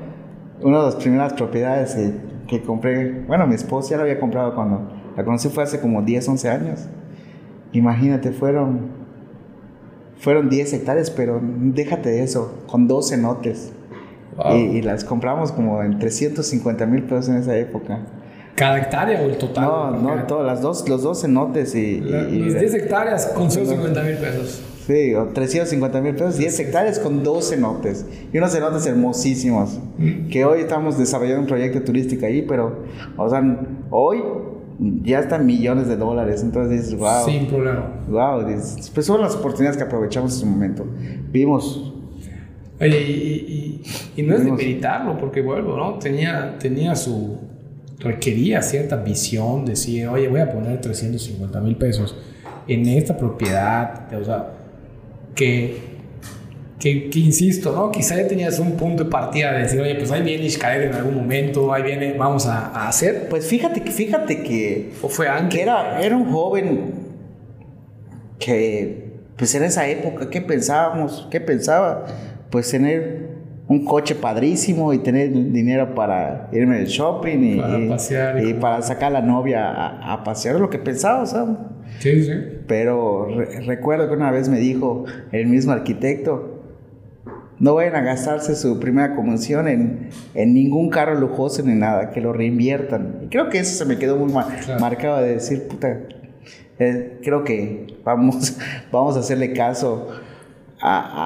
[0.61, 2.13] una de las primeras propiedades que,
[2.47, 3.21] que, compré.
[3.27, 6.49] Bueno, mi esposa ya la había comprado cuando la conocí, fue hace como 10, 11
[6.49, 6.79] años.
[7.71, 9.03] Imagínate, fueron.
[10.17, 13.73] Fueron 10 hectáreas, pero déjate de eso, con dos cenotes.
[14.55, 17.99] Y, las compramos como en 350 mil pesos en esa época.
[18.55, 19.65] ¿Cada hectárea o el total?
[19.65, 21.97] No, no, todas las dos, los dos cenotes y...
[21.97, 24.63] y, 10 hectáreas con 150 mil pesos.
[24.85, 28.05] Sí, o 350 mil pesos, 10 hectáreas con dos cenotes.
[28.31, 29.79] Y unos cenotes hermosísimos.
[29.97, 30.27] Mm.
[30.29, 32.83] Que hoy estamos desarrollando un proyecto turístico ahí, pero,
[33.17, 33.41] o sea,
[33.89, 34.21] hoy
[34.79, 36.43] ya están millones de dólares.
[36.43, 37.25] Entonces dices, wow.
[37.25, 38.03] Sin problema.
[38.07, 38.45] Wow,
[38.93, 40.85] pues son las oportunidades que aprovechamos en ese momento.
[41.31, 41.93] Vimos
[42.79, 43.81] Oye, y,
[44.17, 45.99] y, no es de meditarlo, porque vuelvo, ¿no?
[45.99, 47.37] Tenía, tenía su.
[47.99, 52.15] requería cierta visión, decir, oye, voy a poner 350 mil pesos
[52.67, 54.53] en esta propiedad, o sea,
[55.35, 55.92] que,
[56.89, 57.91] que, insisto, ¿no?
[57.91, 60.93] Quizá ya tenías un punto de partida de decir, oye, pues ahí viene Ishkaed en
[60.93, 63.27] algún momento, ahí viene, vamos a, a hacer.
[63.29, 64.91] Pues fíjate, fíjate que.
[65.01, 65.55] ¿O fue antes?
[65.55, 66.93] Que era, era un joven
[68.39, 71.27] que, pues en esa época, ¿qué pensábamos?
[71.31, 72.05] ¿Qué pensaba?
[72.53, 73.29] pues tener
[73.67, 78.81] un coche padrísimo y tener dinero para irme de shopping y para, pasear y, para
[78.83, 81.57] sacar a la novia a, pasear, lo que pensaba, ¿sabes?
[81.97, 82.31] Sí, sí.
[82.67, 83.27] Pero
[83.65, 86.52] recuerdo que una vez me dijo el mismo arquitecto,
[87.63, 92.19] no vayan a gastarse su primera convención en, en, ningún carro lujoso ni nada, que
[92.19, 93.21] lo reinviertan.
[93.23, 94.33] Y creo que eso se me quedó muy
[94.81, 95.97] marcado de decir, puta,
[96.77, 98.57] eh, creo que vamos,
[98.91, 100.09] vamos a hacerle caso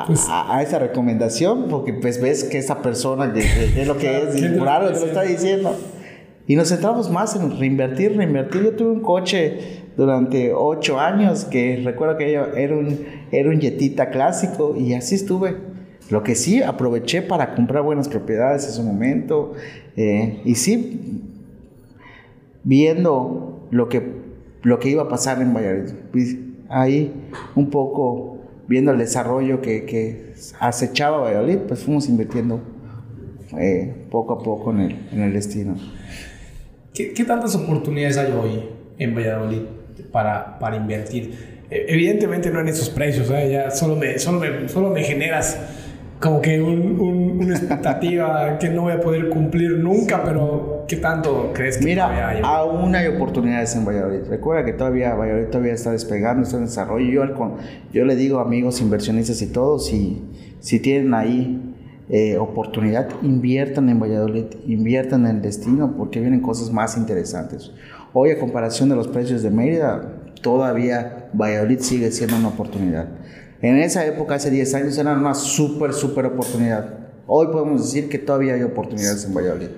[0.06, 4.38] pues a, esa recomendación, porque pues ves que esa persona que, es lo que es,
[4.38, 5.76] y te lo está diciendo.
[6.46, 8.62] Y nos centramos más en reinvertir, reinvertir.
[8.62, 14.12] Yo tuve un coche durante ocho años que recuerdo que era un, era un Yetita
[14.12, 15.67] clásico y así estuve.
[16.10, 19.54] Lo que sí aproveché para comprar buenas propiedades en su momento
[19.96, 21.24] eh, y sí
[22.64, 24.02] viendo lo que,
[24.64, 25.94] lo que iba a pasar en Valladolid.
[26.70, 27.14] Ahí
[27.56, 32.60] un poco viendo el desarrollo que, que acechaba Valladolid, pues fuimos invirtiendo
[33.58, 35.78] eh, poco a poco en el, en el destino.
[36.94, 38.64] ¿Qué, ¿Qué, tantas oportunidades hay hoy
[38.98, 39.62] en Valladolid
[40.12, 41.58] para, para invertir?
[41.70, 43.50] E, evidentemente no en esos precios, ¿eh?
[43.52, 45.58] ya solo me, solo me, solo me generas
[46.20, 51.52] como que un, una expectativa que no voy a poder cumplir nunca, pero ¿qué tanto
[51.54, 52.42] crees que Mira, hay?
[52.44, 54.28] aún hay oportunidades en Valladolid.
[54.30, 57.10] Recuerda que todavía Valladolid todavía está despegando, está en desarrollo.
[57.10, 57.56] Yo,
[57.94, 60.24] yo le digo amigos inversionistas y todos, si,
[60.60, 61.76] si tienen ahí
[62.10, 67.72] eh, oportunidad, inviertan en Valladolid, inviertan en el destino, porque vienen cosas más interesantes.
[68.14, 73.08] Hoy, a comparación de los precios de Mérida, todavía Valladolid sigue siendo una oportunidad.
[73.62, 76.98] En esa época, hace 10 años, era una súper, súper oportunidad.
[77.26, 79.70] Hoy podemos decir que todavía hay oportunidades en Valladolid.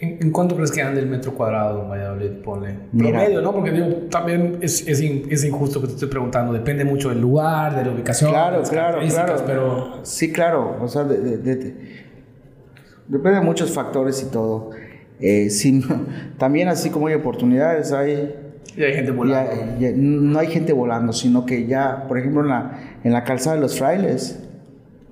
[0.00, 2.30] ¿En, cuánto crees que anda el metro cuadrado en Valladolid?
[2.42, 2.76] Ponle.
[2.96, 3.52] Promedio, ¿no?
[3.52, 6.52] Porque digo, también es, es, es, injusto que te estoy preguntando.
[6.52, 8.32] Depende mucho del lugar, de la ubicación.
[8.32, 9.42] Claro, claro, claro.
[9.46, 10.00] Pero...
[10.02, 10.78] Sí, claro.
[10.80, 11.78] O sea, depende
[13.08, 14.70] de muchos factores y todo.
[15.20, 15.48] Eh,
[16.38, 18.34] también así como hay oportunidades, hay
[18.76, 19.52] y hay gente volando.
[19.96, 23.62] no hay gente volando, sino que ya, por ejemplo, en la, en la calzada de
[23.62, 24.42] los frailes,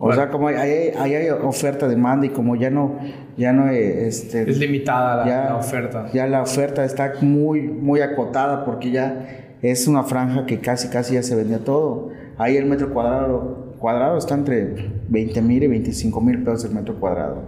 [0.03, 2.99] o sea, como hay, hay, hay, oferta, demanda y como ya no,
[3.37, 6.07] ya no este, es limitada la, oferta.
[6.15, 11.15] Ya la oferta está muy, muy acotada porque ya es una franja que casi, casi
[11.15, 12.09] ya se vendía todo.
[12.39, 16.95] Ahí el metro cuadrado, cuadrado está entre 20 mil y 25 mil pesos el metro
[16.99, 17.43] cuadrado.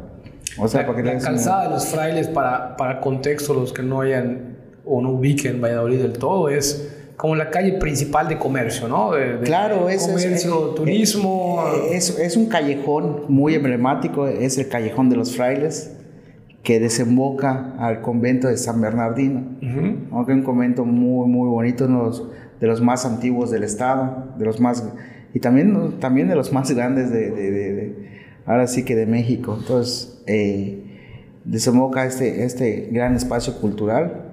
[0.58, 4.51] O sea, la, la calzada de los frailes, para, para contexto, los que no hayan
[4.84, 9.12] o no ubiquen Valladolid del todo, es como la calle principal de comercio, ¿no?
[9.44, 11.64] claro, es, comercio, es, turismo.
[11.90, 15.96] Es, es, un callejón muy emblemático, es el callejón de los frailes
[16.64, 19.42] que desemboca al convento de San Bernardino,
[20.10, 22.28] aunque un convento muy, muy bonito, uno de los,
[22.60, 24.84] de los, más antiguos del estado, de los más,
[25.34, 28.08] y también, también de los más grandes de, de, de
[28.46, 29.56] ahora sí que de México.
[29.58, 30.82] Entonces, eh,
[31.44, 34.31] desemboca este, este gran espacio cultural.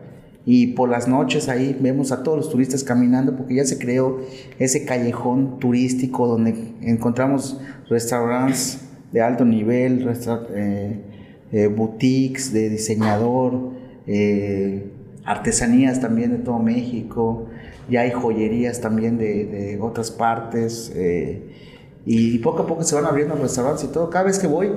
[0.51, 4.21] Y por las noches ahí vemos a todos los turistas caminando porque ya se creó
[4.57, 8.79] ese callejón turístico donde encontramos restaurantes
[9.12, 10.09] de alto nivel,
[10.55, 11.01] eh,
[11.51, 13.73] eh, boutiques de diseñador,
[14.07, 14.91] eh,
[15.23, 17.45] artesanías también de todo México,
[17.88, 20.91] ya hay joyerías también de, de otras partes.
[22.07, 24.09] y poco a poco se van abriendo restaurantes y todo.
[24.09, 24.71] Cada vez que voy,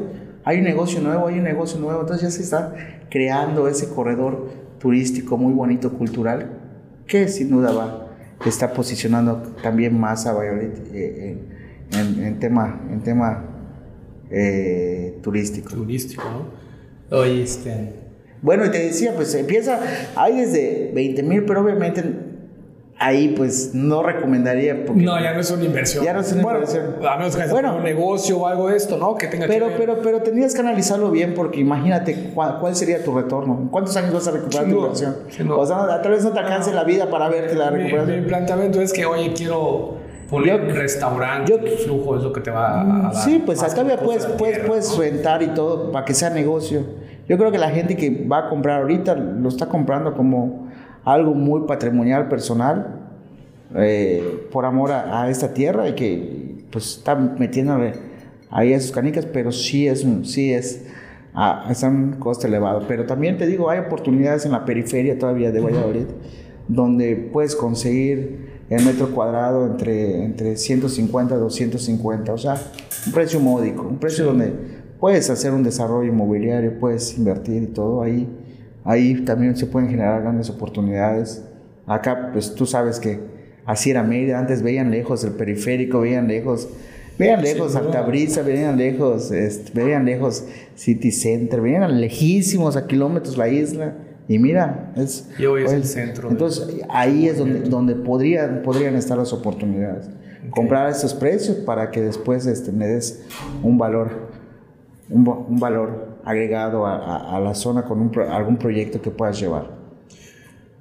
[0.44, 2.74] hay un negocio nuevo, hay un negocio nuevo, entonces ya se está
[3.08, 6.58] creando ese corredor turístico muy bonito, cultural,
[7.06, 8.08] que sin duda va,
[8.44, 11.38] está posicionando también más a Valladolid eh,
[11.92, 13.44] en, tema, en tema
[14.28, 15.70] eh, turístico.
[15.70, 17.16] Turístico, ¿no?
[17.16, 18.02] Oye, este...
[18.42, 19.78] Bueno, y te decía, pues empieza,
[20.16, 22.02] hay desde 20 mil, pero obviamente
[23.02, 26.04] ahí pues no recomendaría porque no ya no es una inversión.
[26.04, 26.94] Ya no es una inversión.
[27.06, 30.00] a menos que bueno, un negocio o algo de esto no que tenga pero pero
[30.02, 34.30] pero tendrías que analizarlo bien porque imagínate cuál, sería tu retorno cuántos años vas a
[34.30, 35.16] recuperar tu inversión
[35.50, 38.20] o sea tal vez no te alcance la vida para verte la recuperación.
[38.20, 39.96] mi, planteamiento es que oye quiero
[40.30, 43.84] poner un restaurante yo, flujo es lo que te va a, dar sí pues acá
[44.02, 47.02] puedes puedes, puedes rentar y todo para que sea negocio.
[47.28, 50.71] Yo creo que la gente que va a comprar ahorita lo está comprando como
[51.04, 53.00] algo muy patrimonial, personal,
[53.74, 57.94] eh, por amor a, esta tierra y que pues está metiéndole
[58.50, 60.84] ahí a sus canicas, pero sí es, sí es,
[61.34, 62.84] a, es un coste elevado.
[62.86, 66.06] Pero también te digo, hay oportunidades en la periferia todavía de Valladolid,
[66.68, 72.56] donde puedes conseguir el metro cuadrado entre, entre 150 y 250, o sea,
[73.06, 74.52] un precio módico, un precio donde
[74.98, 78.28] puedes hacer un desarrollo inmobiliario, puedes invertir y todo ahí
[78.84, 81.44] Ahí también se pueden generar grandes oportunidades.
[81.86, 83.20] Acá, pues tú sabes que
[83.64, 86.68] así era Mérida, antes veían lejos el periférico, veían lejos,
[87.18, 93.48] veían lejos Altabrisa, veían lejos, este, veían lejos City Center, veían lejísimos a kilómetros la
[93.48, 93.94] isla.
[94.28, 96.30] Y mira, es, y hoy es el centro.
[96.30, 100.08] Entonces, ahí es donde, donde podrían, podrían estar las oportunidades.
[100.50, 103.24] Comprar a esos precios para que después este, me des
[103.62, 104.28] un valor,
[105.10, 109.82] un, un valor agregado a, la zona con algún proyecto que puedas llevar.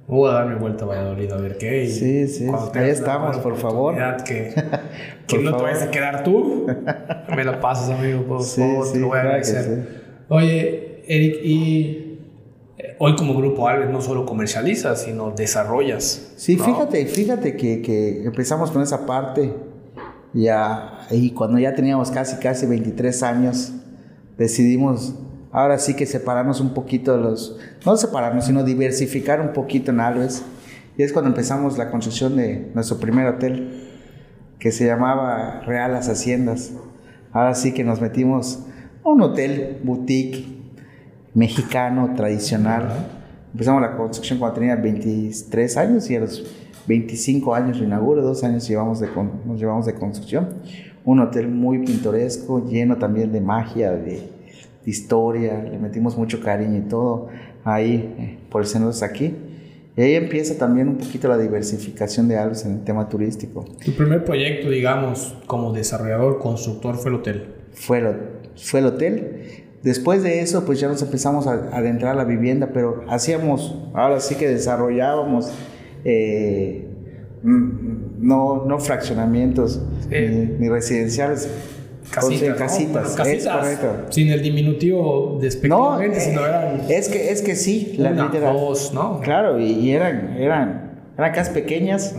[0.06, 1.86] Voy a darme vuelta a Valladolid a ver qué.
[1.88, 2.46] sí, sí.
[2.74, 3.94] Ahí estamos, por favor.
[4.24, 4.52] Que,
[5.26, 6.66] que no te vayas a quedar tú.
[7.34, 8.92] Me lo pasas, amigo, por favor.
[8.92, 10.02] te lo voy a agradecer.
[10.28, 12.18] Oye, Eric, y
[12.78, 16.32] eh, hoy como Grupo Alves no solo comercializas, sino desarrollas.
[16.36, 19.54] Sí, fíjate, fíjate que, que, empezamos con esa parte
[20.34, 23.72] ya, y cuando ya teníamos casi, casi 23 años,
[24.38, 25.14] decidimos
[25.52, 30.00] ahora sí que separarnos un poquito de los, no separarnos, sino diversificar un poquito en
[30.00, 30.44] Alves.
[30.96, 33.88] Y es cuando empezamos la construcción de nuestro primer hotel,
[34.58, 36.72] que se llamaba Real Las Haciendas.
[37.32, 38.64] Ahora sí que nos metimos
[39.04, 40.46] a un hotel boutique
[41.34, 42.88] mexicano tradicional.
[43.52, 46.44] Empezamos la construcción cuando tenía 23 años y a los
[46.86, 49.08] 25 años lo inauguro, dos años llevamos de,
[49.46, 50.48] nos llevamos de construcción.
[51.04, 54.22] Un hotel muy pintoresco, lleno también de magia, de,
[54.84, 57.28] de historia, le metimos mucho cariño y todo
[57.64, 59.34] ahí eh, por el centro de aquí.
[59.96, 63.64] Y ahí empieza también un poquito la diversificación de Alves en el tema turístico.
[63.84, 67.46] Tu primer proyecto, digamos, como desarrollador, constructor, fue el hotel.
[67.74, 68.16] Fue el,
[68.56, 69.42] fue el hotel.
[69.82, 74.20] Después de eso, pues ya nos empezamos a adentrar a la vivienda, pero hacíamos, ahora
[74.20, 75.52] sí que desarrollábamos,
[76.04, 76.86] eh,
[77.42, 81.50] mm, no, no fraccionamientos ni residenciales,
[82.10, 87.94] Casitas, casitas, casitas sin el diminutivo despectivamente, no, sino eran es que es que sí,
[87.96, 89.20] la una, dos, ¿no?
[89.20, 92.14] Claro, y, eran eran eran casas pequeñas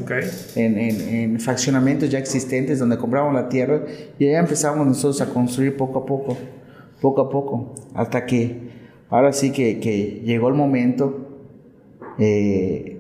[0.55, 3.81] en, en, en, fraccionamientos ya existentes donde comprábamos la tierra
[4.17, 6.37] y ya empezamos nosotros a construir poco a poco,
[7.01, 8.71] poco a poco, hasta que
[9.09, 11.27] ahora sí que, que llegó el momento,
[12.17, 12.99] eh,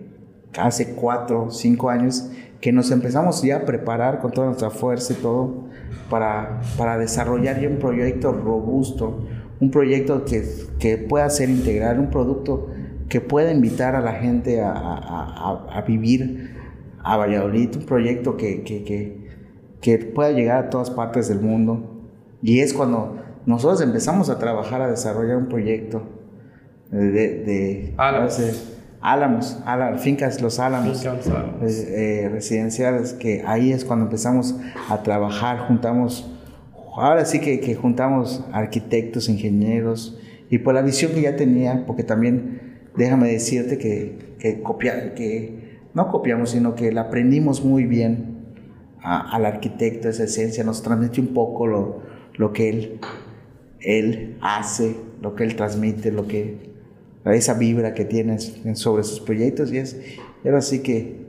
[0.57, 2.29] hace cuatro, cinco años,
[2.63, 5.65] que nos empezamos ya a preparar con toda nuestra fuerza y todo
[6.09, 9.19] para, para desarrollar ya un proyecto robusto,
[9.59, 10.47] un proyecto que,
[10.79, 12.69] que pueda ser integral, un producto
[13.09, 16.55] que pueda invitar a la gente a, a, a vivir
[17.03, 19.27] a Valladolid, un proyecto que, que, que,
[19.81, 22.07] que, pueda llegar a todas partes del mundo.
[22.41, 26.03] Y es cuando nosotros empezamos a trabajar, a desarrollar un proyecto
[26.91, 27.09] de...
[27.43, 27.93] de
[29.03, 29.59] Álamos,
[29.97, 31.05] fincas Los Álamos,
[31.61, 34.55] eh, residenciales, que ahí es cuando empezamos
[34.89, 36.31] a trabajar, juntamos,
[36.95, 40.17] ahora sí que, que, juntamos arquitectos, ingenieros,
[40.49, 44.63] y por la visión que ya tenía, porque también déjame decirte que, que,
[45.15, 48.37] que no copiamos, sino que la aprendimos muy bien
[49.01, 52.01] al arquitecto, esa esencia, nos transmitió un poco lo,
[52.37, 52.99] lo que él
[53.83, 56.72] él hace, lo que él transmite, lo que
[57.25, 59.97] esa vibra que tienes sobre sus proyectos y es,
[60.43, 61.23] pero así que,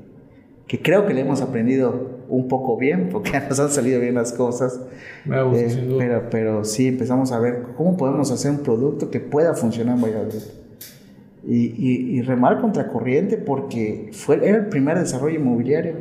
[0.67, 4.33] que creo que le hemos aprendido un poco bien, porque nos han salido bien las
[4.33, 4.81] cosas.
[5.25, 5.99] Me gusta, Eh, sin duda.
[5.99, 10.03] pero, pero sí empezamos a ver cómo podemos hacer un producto que pueda funcionar en
[10.03, 10.43] Valladolid.
[11.47, 15.93] Y, y, y remar contra corriente porque fue, era el primer desarrollo inmobiliario.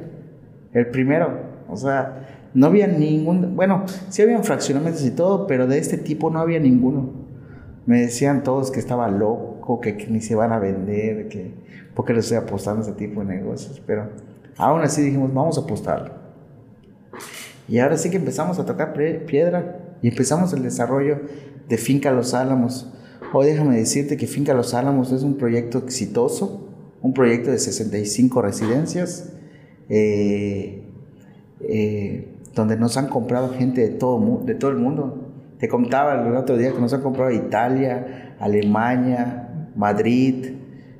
[0.74, 1.38] El primero.
[1.70, 3.54] O sea, no había ningún.
[3.56, 7.10] Bueno, sí habían fraccionamientos y todo, pero de este tipo no había ninguno.
[7.86, 11.52] Me decían todos que estaba loco, que, que ni se van a vender, que.
[11.96, 13.82] porque le estoy apostando a ese tipo de negocios.
[13.86, 14.10] Pero
[14.58, 16.12] aún así dijimos, vamos a apostarlo.
[17.68, 21.22] Y ahora sí que empezamos a tocar pie- piedra y empezamos el desarrollo
[21.70, 22.92] de Finca Los Álamos.
[23.32, 26.68] Hoy déjame decirte que Finca Los Álamos es un proyecto exitoso,
[27.02, 29.32] un proyecto de 65 residencias,
[29.90, 30.84] eh,
[31.62, 35.30] eh, donde nos han comprado gente de todo, de todo el mundo.
[35.60, 39.43] Te contaba el otro día que nos han comprado Italia, Alemania,
[39.76, 40.54] Madrid,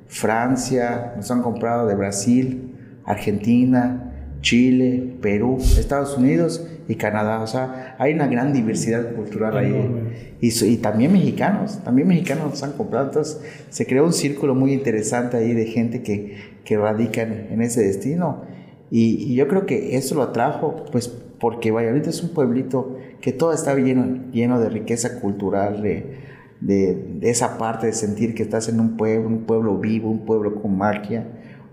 [0.06, 7.40] Francia, nos han comprado de Brasil, Argentina, Chile, Perú, Estados Unidos y Canadá.
[7.40, 10.36] O sea, hay una gran diversidad cultural ahí.
[10.40, 13.06] Y, también mexicanos, también mexicanos nos han comprado.
[13.06, 17.62] Entonces se creó un círculo muy interesante ahí de gente que, que radica en, en
[17.62, 18.42] ese destino.
[18.90, 21.08] Y, y yo creo que eso lo atrajo, pues
[21.40, 26.33] porque Valladolid es un pueblito que todo está lleno, lleno de riqueza cultural, de,
[26.66, 30.60] de, esa parte de sentir que estás en un pueblo, un pueblo vivo, un pueblo
[30.60, 31.26] con magia,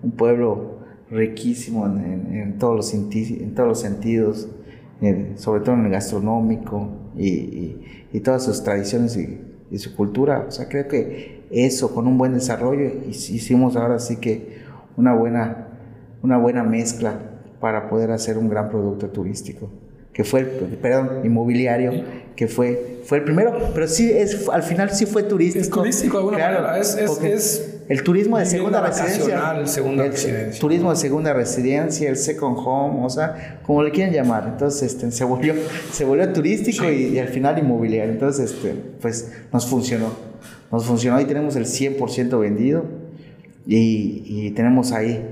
[0.03, 0.79] un pueblo
[1.09, 4.47] riquísimo en, todos, los en todos los sentidos,
[5.35, 9.39] sobre todo en el gastronómico y, y- todas sus tradiciones y,
[9.71, 10.45] y su cultura.
[10.47, 14.61] O sea, creo que eso con un buen desarrollo hic- hicimos ahora sí que
[14.97, 15.67] una buena,
[16.21, 17.19] una buena mezcla
[17.59, 19.69] para poder hacer un gran producto turístico.
[20.13, 20.47] Que fue, el,
[20.81, 22.03] perdón, inmobiliario,
[22.35, 25.63] que fue, fue el primero, pero sí, es, al final sí fue turístico.
[25.63, 29.65] Es turístico de alguna manera, es- es- porque es el turismo de segunda residencia.
[29.67, 30.59] segunda el residencia.
[30.59, 34.47] Turismo de segunda residencia, el second home, o sea, como le quieran llamar.
[34.51, 35.53] Entonces, este, se volvió,
[35.93, 38.11] se volvió turístico y, y al final inmobiliario.
[38.11, 40.09] Entonces, este, pues nos funcionó.
[40.71, 42.83] Nos funcionó y tenemos el 100% vendido
[43.65, 45.25] y, y tenemos ahí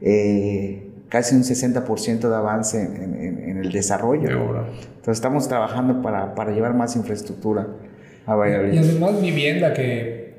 [0.00, 0.83] eh,
[1.14, 4.28] casi un 60% de avance en, en- en el desarrollo.
[4.28, 4.64] De obra.
[4.96, 7.68] Entonces, estamos trabajando para, para llevar más infraestructura
[8.26, 8.78] a Y Valladolid.
[8.78, 10.34] además vivienda que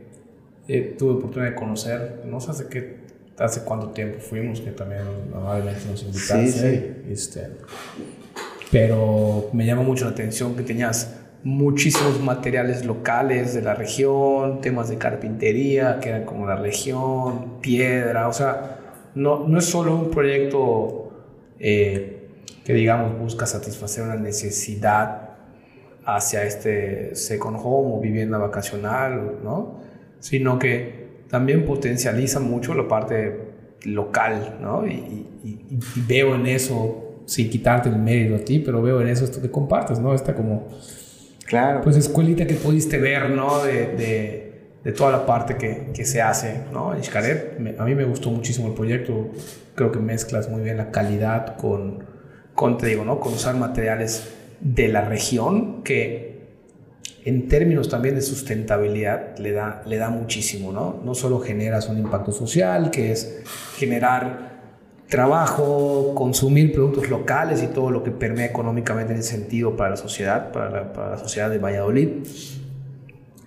[0.67, 2.97] eh, tuve oportunidad de conocer, no sé hace qué,
[3.39, 5.03] hace cuánto tiempo fuimos, que también
[5.33, 6.51] amablemente nos invitaste.
[7.05, 7.41] Sí, Este,
[8.71, 14.89] pero me llama mucho la atención que tenías muchísimos materiales locales de la región, temas
[14.89, 18.79] de carpintería que eran como la región, piedra, o sea,
[19.15, 21.11] no, no es solo un proyecto
[21.59, 22.27] eh,
[22.63, 25.29] que digamos busca satisfacer una necesidad
[26.05, 29.79] hacia este second home o vivienda vacacional, ¿no?
[30.19, 33.39] Sino que también potencializa mucho la parte
[33.85, 34.85] local, ¿no?
[34.87, 39.07] Y, y- y- veo en eso, sin quitarte el mérito a ti, pero veo en
[39.07, 40.13] eso esto que compartes, ¿no?
[40.13, 40.67] Esta como,
[41.45, 41.81] Claro.
[41.81, 43.63] pues, escuelita que pudiste ver, ¿no?
[43.63, 44.44] De, de-
[44.85, 46.93] de toda la parte que, que se hace, ¿no?
[46.93, 49.31] En Xcaret, a mí me gustó muchísimo el proyecto,
[49.73, 52.03] creo que mezclas muy bien la calidad con,
[52.53, 53.19] con te digo, ¿no?
[53.19, 56.35] Con usar materiales de la región que
[57.25, 61.01] en términos también de sustentabilidad le da, le da muchísimo, ¿no?
[61.03, 63.41] No solo generas un impacto social, que es
[63.77, 64.53] generar
[65.09, 69.97] trabajo, consumir productos locales y todo lo que permea económicamente en ese sentido para la
[69.97, 72.09] sociedad, para la, para la sociedad de Valladolid,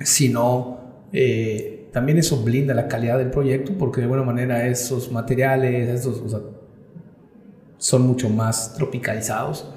[0.00, 0.78] sino
[1.12, 6.20] eh, también eso blinda la calidad del proyecto porque de alguna manera esos materiales, esos,
[6.20, 6.40] o sea,
[7.78, 9.72] son mucho más tropicalizados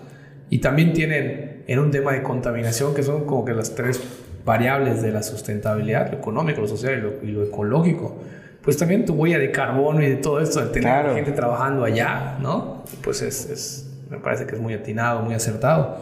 [0.49, 4.01] y también tienen en un tema de contaminación que son como que las tres
[4.43, 8.17] variables de la sustentabilidad, lo económico, lo social y lo, y lo ecológico.
[8.63, 11.15] Pues también tu huella de carbono y de todo esto, de tener Claro.
[11.15, 12.84] gente trabajando allá, ¿no?
[13.03, 15.97] Pues es, es- me parece que es muy atinado, muy acertado.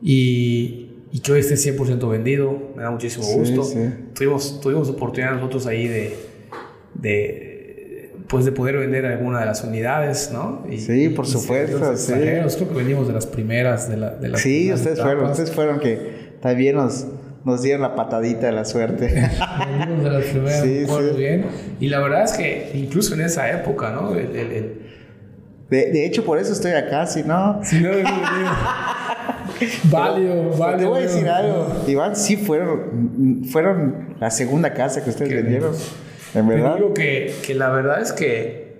[0.00, 3.62] Y, y que hoy esté 100% vendido, me da muchísimo gusto.
[3.64, 3.78] sí.
[4.14, 6.16] Tuvimos, tuvimos oportunidad nosotros ahí de,
[6.94, 10.66] de, pues de poder vender alguna de las unidades, ¿no?
[10.70, 12.12] Y- Sí, por y supuesto, sí.
[12.12, 15.80] Creo que venimos de las primeras de, la, de las Sí, ustedes fueron, ustedes fueron
[15.80, 17.06] que también nos,
[17.44, 19.06] nos dieron la patadita de la suerte.
[19.70, 21.16] Venimos de las primeras, Sí, sí.
[21.16, 21.46] bien.
[21.80, 24.12] Y la verdad es que incluso en esa época, ¿no?
[24.14, 24.72] El, el- el-
[25.70, 27.60] De, de hecho, por eso estoy acá, si no...
[27.64, 28.50] si no hubiera venido.
[29.90, 30.90] Válido, Te válido.
[30.90, 31.66] voy a decir algo.
[31.86, 35.72] Iván, sí fueron, fueron la segunda casa que ustedes vendieron.
[36.34, 36.76] En Te verdad.
[36.76, 38.76] digo que, que la verdad es que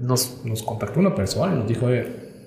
[0.00, 2.06] nos, nos contactó una persona y nos dijo, oye,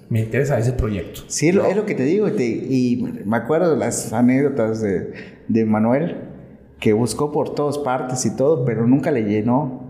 [0.10, 1.22] me interesa ese proyecto.
[1.28, 2.28] Sí, es lo que te digo.
[2.30, 5.14] y me acuerdo de las anécdotas de,
[5.48, 6.18] de Manuel,
[6.80, 9.85] que buscó por todas partes y todo, pero nunca le llenó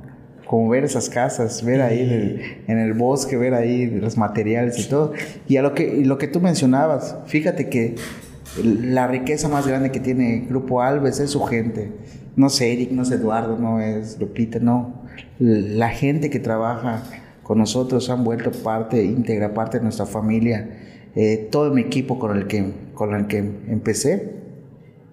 [0.45, 5.13] como ver esas casas, ver ahí en el, bosque, ver ahí los materiales y todo.
[5.47, 7.95] Y a lo que, lo que tú mencionabas, fíjate que
[8.63, 11.91] la riqueza más grande que tiene Grupo Alves es su gente.
[12.35, 15.03] No sé Eric, no es Eduardo, no es Lupita, no.
[15.39, 17.03] La gente que trabaja
[17.43, 20.69] con nosotros han vuelto parte íntegra, parte de nuestra familia.
[21.15, 24.33] Eh, todo mi equipo con el que, con el que empecé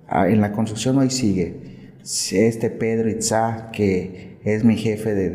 [0.09, 1.89] ah, en la construcción hoy sigue.
[2.33, 5.31] Este Pedro Itzá, que es mi jefe de,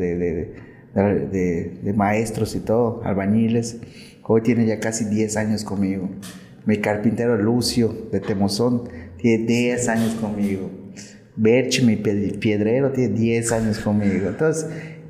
[0.94, 3.78] de, maestros y todo, albañiles.
[4.22, 6.10] Hoy tiene ya casi 10 años conmigo.
[6.66, 10.70] Mi carpintero Lucio de Temozón tiene 10 años conmigo.
[11.36, 14.28] Berchi, mi piedrero, tiene 10 años conmigo.
[14.28, 14.66] Entonces,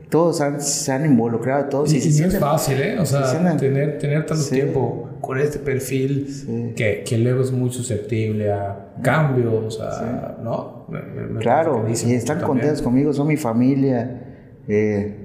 [0.08, 1.92] todos se han involucrado, todos.
[1.92, 2.98] Y, no es fácil, ¿eh?
[2.98, 8.52] O sea, tener, tener tanto tiempo con este perfil que, que, luego es muy susceptible
[8.52, 10.86] a cambios, a, ¿no?
[11.40, 14.24] claro, y están contentos conmigo, son mi familia.
[14.68, 15.16] Eh,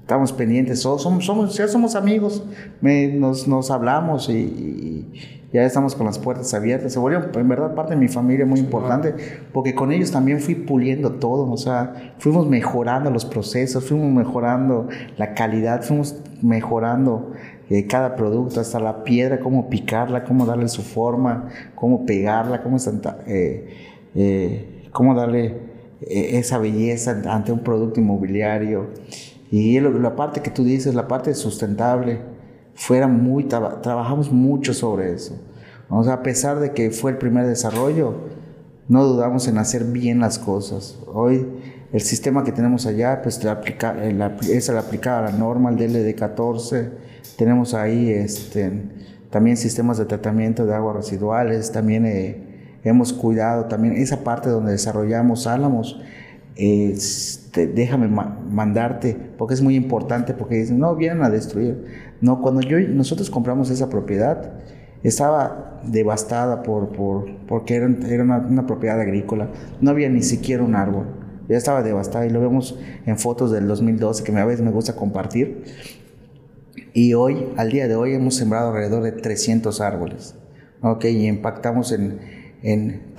[0.00, 2.42] estamos pendientes, somos, somos, ya somos amigos,
[2.80, 6.92] nos, nos hablamos y ya estamos con las puertas abiertas.
[6.92, 9.14] Se volvió en verdad parte de mi familia muy importante,
[9.52, 14.88] porque con ellos también fui puliendo todo, o sea, fuimos mejorando los procesos, fuimos mejorando
[15.16, 17.32] la calidad, fuimos mejorando
[17.68, 22.76] eh, cada producto, hasta la piedra, cómo picarla, cómo darle su forma, cómo pegarla, cómo,
[23.26, 23.68] eh,
[24.14, 25.70] eh, cómo darle
[26.00, 28.88] esa belleza ante un producto inmobiliario.
[29.50, 32.20] Y la parte que tú dices, la parte sustentable,
[32.80, 35.38] fuera muy, trabajamos mucho sobre eso.
[35.90, 38.14] O sea, a pesar de que fue el primer desarrollo,
[38.88, 40.98] no dudamos en hacer bien las cosas.
[41.06, 41.46] Hoy
[41.92, 43.94] el sistema que tenemos allá pues, aplica,
[44.48, 46.88] es el aplicado a la norma, el DLD14.
[47.36, 48.72] Tenemos ahí este,
[49.28, 54.72] también sistemas de tratamiento de aguas residuales, también eh, hemos cuidado también esa parte donde
[54.72, 56.00] desarrollamos álamos.
[56.56, 61.84] Este, déjame mandarte, porque es muy importante, porque dicen, no, vienen a destruir.
[62.20, 64.52] No, cuando yo, nosotros compramos esa propiedad,
[65.02, 69.48] estaba devastada por, por porque era, era una, propiedad agrícola,
[69.80, 71.06] no había ni siquiera un árbol,
[71.48, 74.94] ya estaba devastada y lo vemos en fotos del 2012 que a veces me gusta
[74.94, 75.64] compartir.
[76.92, 80.34] Y hoy, al día de hoy, hemos sembrado alrededor de 300 árboles,
[80.82, 81.04] ¿ok?
[81.06, 82.18] Y impactamos en,
[82.62, 83.14] en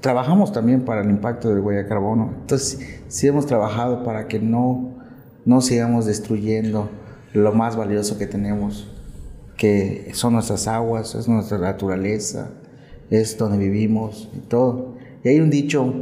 [0.00, 2.32] trabajamos también para el impacto del huella de carbono.
[2.40, 4.94] Entonces, sí hemos trabajado para que no,
[5.44, 6.88] no sigamos destruyendo
[7.32, 8.88] lo más valioso que tenemos,
[9.56, 12.50] que son nuestras aguas, es nuestra naturaleza,
[13.10, 14.94] es donde vivimos y todo.
[15.24, 15.92] Y hay un dicho,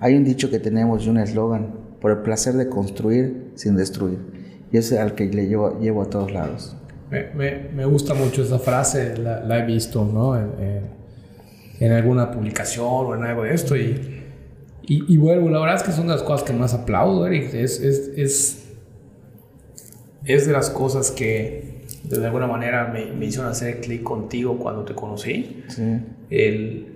[0.00, 4.18] hay un dicho que tenemos y un eslogan, por el placer de construir sin destruir.
[4.70, 6.76] Y es al que le llevo, llevo a todos lados.
[7.10, 10.36] Me, me, gusta mucho esa frase, la, he visto ¿no?
[10.36, 10.50] en,
[11.80, 13.76] en, alguna publicación o en algo de esto.
[13.76, 14.22] Y,
[14.82, 17.54] y, y, bueno, la verdad es que son de las cosas que más aplaudo, Eric.
[17.54, 18.64] Es, es, es
[20.24, 24.84] es de las cosas que de alguna manera me, me hicieron hacer clic contigo cuando
[24.84, 25.64] te conocí.
[26.30, 26.86] El,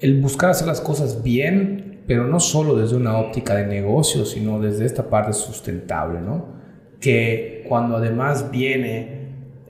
[0.00, 4.60] el buscar hacer las cosas bien, pero no solo desde una óptica de negocio, sino
[4.60, 6.60] desde esta parte sustentable, ¿no?
[7.00, 9.20] Que cuando además viene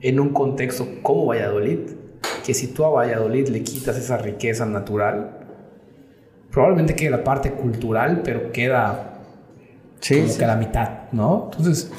[0.01, 1.79] en un contexto como Valladolid,
[2.45, 5.41] que si tú a Valladolid le quitas esa riqueza natural,
[6.51, 9.21] probablemente quede la parte cultural, pero queda
[9.99, 11.49] sí, como que a la mitad, ¿no?
[11.51, 11.91] Entonces,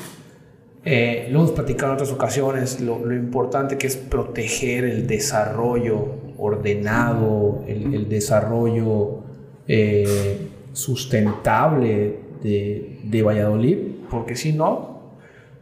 [0.84, 7.64] eh, lo hemos platicado en otras ocasiones, lo, importante que es proteger el desarrollo ordenado,
[7.68, 9.22] el, desarrollo
[9.68, 13.78] eh, sustentable de, de, Valladolid,
[14.10, 15.12] porque si no,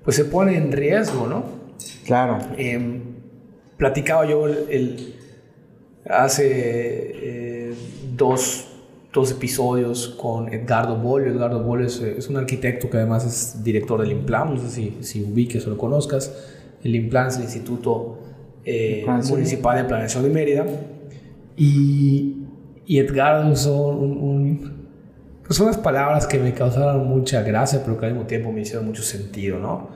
[0.02, 1.44] pues se pone en riesgo, ¿no?
[2.06, 2.38] Claro.
[2.56, 3.02] Eh,
[3.80, 5.14] platicaba yo el,
[6.04, 7.74] hace eh,
[8.14, 8.66] dos
[9.12, 11.32] dos episodios con Edgardo Bolio.
[11.32, 15.22] Edgardo Bolio es, un arquitecto que además es director del IMPLAN, no sé si, si
[15.22, 16.32] ubiques o lo conozcas.
[16.84, 18.18] El IMPLAN es el Instituto
[18.64, 20.66] eh, Municipal de Planeación de Mérida.
[21.56, 22.44] Y,
[22.86, 24.88] y Edgardo usó un,
[25.44, 28.86] pues unas palabras que me causaron mucha gracia, pero que al mismo tiempo me hicieron
[28.86, 29.88] mucho sentido, ¿no?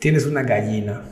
[0.00, 1.02] Tienes una gallina,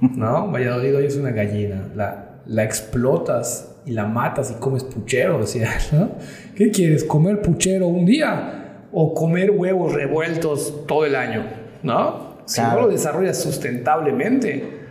[0.00, 0.50] ¿no?
[0.50, 1.88] Valladolid hoy es una gallina.
[1.94, 6.12] La, la explotas y la matas y comes puchero, decía, ¿no?
[6.54, 7.04] ¿Qué quieres?
[7.04, 11.44] ¿Comer puchero un día o comer huevos revueltos todo el año?
[11.82, 12.34] ¿No?
[12.46, 14.84] Si no lo desarrollas sustentablemente,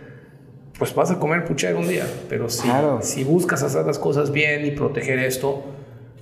[0.78, 2.04] pues vas a comer puchero un día.
[2.28, 2.68] Pero si,
[3.00, 5.62] si buscas hacer las cosas bien y proteger esto,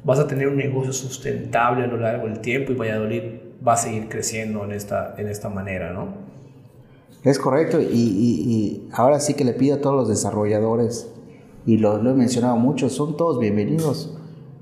[0.04, 3.22] vas a tener un negocio sustentable a lo largo del tiempo y Valladolid
[3.66, 6.21] va a seguir creciendo en esta, en esta manera, ¿no?
[7.24, 11.08] Es correcto, y, ahora sí que le pido a todos los desarrolladores,
[11.64, 14.18] y lo, lo, he mencionado mucho, son todos bienvenidos,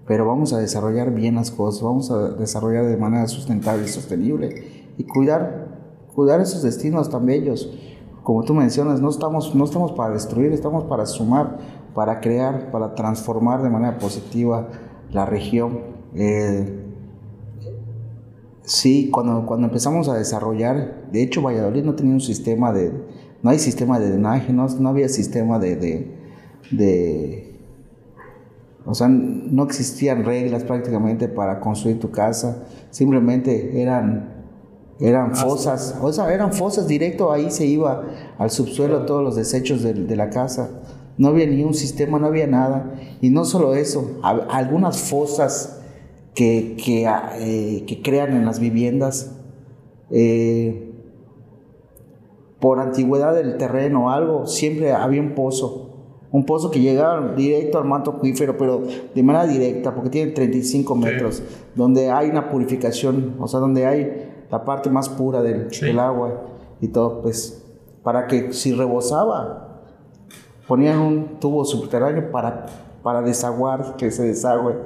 [0.07, 4.93] pero vamos a desarrollar bien las cosas, vamos a desarrollar de manera sustentable y sostenible,
[4.99, 5.69] y cuidar,
[6.15, 7.73] cuidar esos destinos tan bellos.
[8.23, 11.57] Como tú mencionas, no estamos, no estamos para destruir, estamos para sumar,
[11.95, 14.69] para crear, para transformar de manera positiva
[15.11, 15.81] la región.
[16.15, 16.80] Eh,
[18.71, 22.93] Sí, cuando, cuando empezamos a desarrollar, de hecho Valladolid no tenía un sistema de,
[23.43, 26.17] no hay sistema de drenaje, no, no había sistema de, de,
[26.71, 27.59] de,
[28.87, 34.45] o sea, no existían reglas prácticamente para construir tu casa, simplemente eran,
[35.01, 38.05] eran fosas, o sea, eran fosas directo, ahí se iba
[38.39, 40.71] al subsuelo todos los desechos de, de la casa,
[41.19, 45.80] no había ni un sistema, no había nada, y no solo eso, algunas fosas
[46.41, 49.37] que, que, ah, eh, que crean en las viviendas.
[50.11, 50.91] Eh,
[52.59, 55.91] por antigüedad del terreno o algo, siempre había un pozo.
[56.33, 58.83] Un pozo que llegaba directo al manto acuífero, pero
[59.15, 61.43] de manera directa, porque tiene 35 metros,
[61.75, 66.41] donde hay una purificación, o sea, donde hay la parte más pura del, del agua
[66.81, 67.67] y todo, pues,
[68.03, 69.83] para que si rebosaba,
[70.67, 72.65] ponían un tubo subterráneo para,
[73.03, 74.77] para desaguar, que se desagüe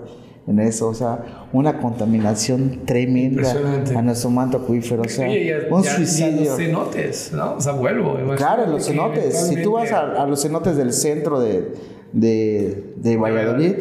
[0.47, 3.51] en eso, o sea, una contaminación tremenda
[3.97, 5.26] a nuestro manto acuífero, o sea,
[5.70, 6.51] un suicidio.
[6.51, 7.55] los cenotes, ¿no?
[7.55, 8.18] O sea, vuelvo.
[8.36, 9.38] Claro, los cenotes.
[9.49, 11.72] Si tú vas a, los cenotes del centro de,
[12.12, 13.74] de, de Valladolid,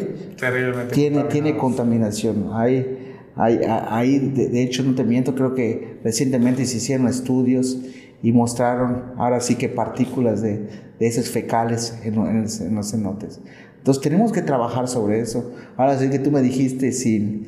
[0.90, 2.50] tiene, tiene contaminación.
[2.54, 2.98] Hay,
[3.36, 7.78] hay, hay de, hecho, no te miento, creo que recientemente se hicieron estudios
[8.22, 10.66] y mostraron ahora sí que partículas de,
[10.98, 13.40] de esos fecales en, en los cenotes.
[13.84, 15.50] Entonces tenemos que trabajar sobre eso.
[15.76, 17.46] Ahora sí que tú me dijiste sin,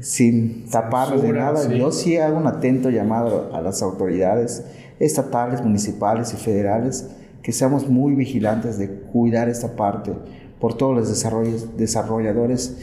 [0.00, 4.62] sin taparnos de nada, yo sí hago un atento llamado a las autoridades
[4.98, 7.08] estatales, municipales y federales
[7.42, 10.12] que seamos muy vigilantes de cuidar esta parte
[10.60, 12.76] por todos los desarrollos, desarrolladores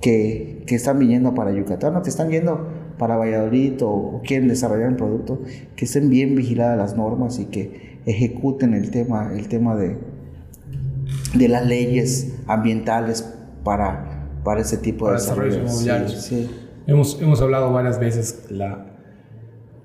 [0.00, 4.46] que, que, están viniendo para Yucatán o que están yendo para Valladolid o, o, quieren
[4.46, 5.40] desarrollar un producto,
[5.74, 9.96] que estén bien vigiladas las normas y que ejecuten el tema, el tema de,
[11.34, 13.28] de las leyes ambientales
[13.64, 15.64] para, para ese tipo de desarrollo.
[16.86, 18.86] Hemos, hemos hablado varias veces la,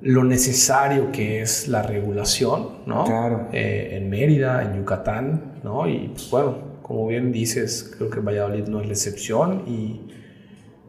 [0.01, 3.05] lo necesario que es la regulación, ¿no?
[3.05, 3.47] Claro.
[3.51, 5.87] Eh, en Mérida, en Yucatán, ¿no?
[5.87, 10.01] Y pues, bueno, como bien dices, creo que Valladolid no es la excepción y,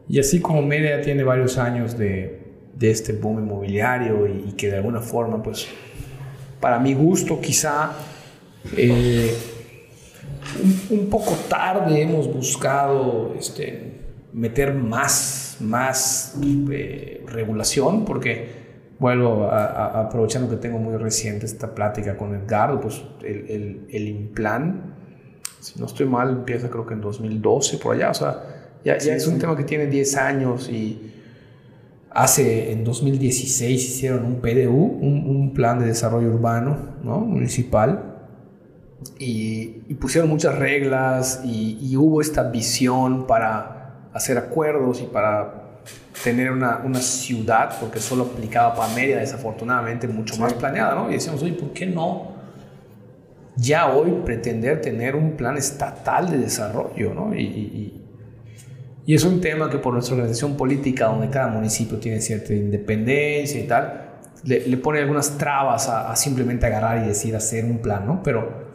[0.07, 2.41] y así como Mérida tiene varios años de,
[2.75, 5.67] de este boom inmobiliario y, que de alguna forma, pues,
[6.59, 7.91] para mi gusto quizá
[8.77, 9.33] eh,
[10.89, 14.01] un, poco tarde hemos buscado este,
[14.33, 16.35] meter más, más
[16.71, 18.61] eh, regulación, porque
[18.99, 24.07] vuelvo a, aprovechando que tengo muy reciente esta plática con Edgardo, pues el, el, el
[24.07, 24.95] Implan,
[25.59, 28.43] si no estoy mal, empieza creo que en 2012, por allá, o sea,
[28.83, 31.13] ya, ya es un tema que tiene 10 años y
[32.09, 37.19] hace, en 2016 hicieron un PDU, un, un plan de desarrollo urbano, ¿no?
[37.19, 38.10] Municipal,
[39.17, 45.79] y, pusieron muchas reglas y, hubo esta visión para hacer acuerdos y para
[46.23, 51.09] tener una, una, ciudad, porque solo aplicaba para Mérida, desafortunadamente, mucho más planeada, ¿no?
[51.09, 52.31] Y decíamos, oye, ¿por qué no
[53.55, 57.35] ya hoy pretender tener un plan estatal de desarrollo, ¿no?
[57.35, 57.97] Y,
[59.05, 63.59] y, es un tema que por nuestra organización política, donde cada municipio tiene cierta independencia
[63.59, 64.09] y tal,
[64.45, 68.23] le, pone algunas trabas a, a, simplemente agarrar y decir hacer un plan, ¿no?
[68.23, 68.70] Pero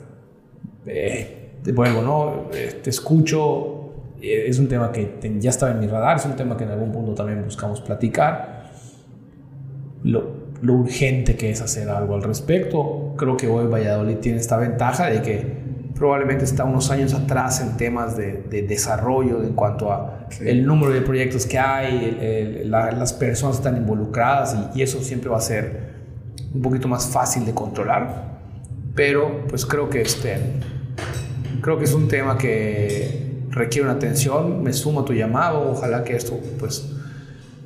[0.86, 2.50] eh, vuelvo, ¿no?
[2.54, 6.36] Eh, te escucho, eh, es un tema que ya estaba en mi radar, es un
[6.36, 8.70] tema que en algún punto también buscamos platicar.
[10.04, 13.14] Lo, lo urgente que es hacer algo al respecto.
[13.16, 17.76] Creo que hoy Valladolid tiene esta ventaja de que probablemente está unos años atrás en
[17.76, 23.56] temas de, de desarrollo en cuanto a el número de proyectos que hay, las personas
[23.56, 25.94] están involucradas y, y, eso siempre va a ser
[26.52, 28.35] un poquito más fácil de controlar.
[28.96, 30.38] Pero pues creo que este,
[31.60, 34.62] creo que es un tema que requiere una atención.
[34.62, 35.70] Me sumo a tu llamado.
[35.70, 36.90] Ojalá que esto, pues,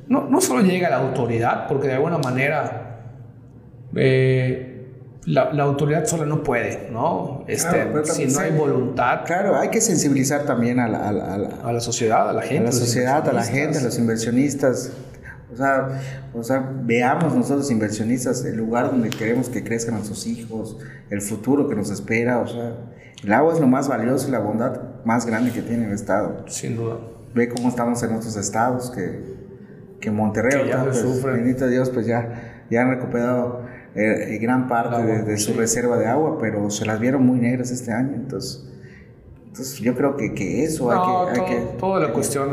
[0.07, 2.99] no, no solo llegue a la autoridad, porque de alguna manera
[3.95, 4.89] eh,
[5.25, 7.45] la, la, autoridad sola no puede, ¿no?
[7.47, 9.21] Este, si no hay voluntad.
[9.25, 12.63] Claro, hay que sensibilizar también a la, a la, a la sociedad, a la gente.
[12.63, 14.91] A la sociedad, a la gente, a los inversionistas.
[15.51, 16.01] O sea,
[16.33, 20.77] o sea, veamos nosotros inversionistas el lugar donde queremos que crezcan nuestros hijos,
[21.09, 22.75] el futuro que nos espera, o sea,
[23.23, 26.45] el agua es lo más valioso y la bondad más grande que tiene el Estado.
[26.47, 26.97] Sin duda.
[27.35, 29.23] Ve cómo estamos en otros estados, que,
[29.99, 31.35] que Monterrey, que ya pues, sufren.
[31.35, 36.37] bendito Dios, pues ya, ya han recuperado eh, gran parte de, su reserva de agua,
[36.39, 38.67] pero se las vieron muy negras este año, entonces...
[39.47, 41.77] Entonces yo creo que, que eso hay, que, hay que...
[41.77, 42.51] Toda la cuestión,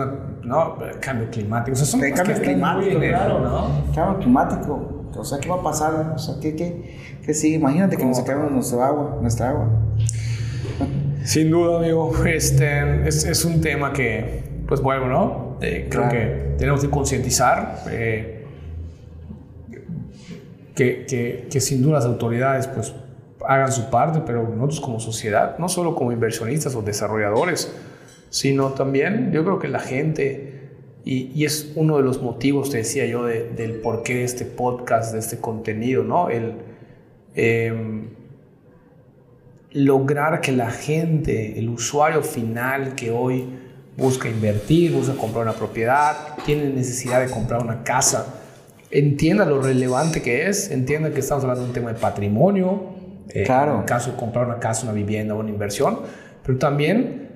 [0.48, 0.76] ¿no?
[1.00, 1.74] cambio climático.
[1.74, 3.94] O sea, son cambio climático, claro, ¿no?
[3.94, 5.10] Cambio climático.
[5.16, 6.12] O sea, ¿qué va a pasar?
[6.14, 7.56] O sea, ¿qué, qué, qué sigue?
[7.56, 9.68] Imagínate que nos acabamos nuestra agua, nuestra agua.
[11.24, 12.12] Sin duda, amigo.
[12.24, 15.58] Este es, es un tema que, pues bueno, ¿no?
[15.60, 17.82] Eh, creo que tenemos que concientizar.
[17.90, 18.34] Eh,
[20.74, 22.94] que, que, que, sin duda las autoridades pues
[23.48, 27.72] hagan su parte, pero nosotros como sociedad, no solo como inversionistas o desarrolladores,
[28.30, 30.70] sino también yo creo que la gente,
[31.04, 34.44] y, y es uno de los motivos, te decía yo, de, del porqué de este
[34.44, 36.28] podcast, de este contenido, ¿no?
[36.28, 36.54] El
[37.34, 38.08] em,
[39.72, 43.46] lograr que la gente, el usuario final que hoy
[43.96, 48.34] busca invertir, busca comprar una propiedad, tiene necesidad de comprar una casa,
[48.90, 52.94] entienda lo relevante que es, entienda que estamos hablando de un tema de patrimonio,
[53.28, 53.74] eh, claro.
[53.74, 55.98] en el caso de comprar una casa, una vivienda una inversión,
[56.44, 57.27] pero también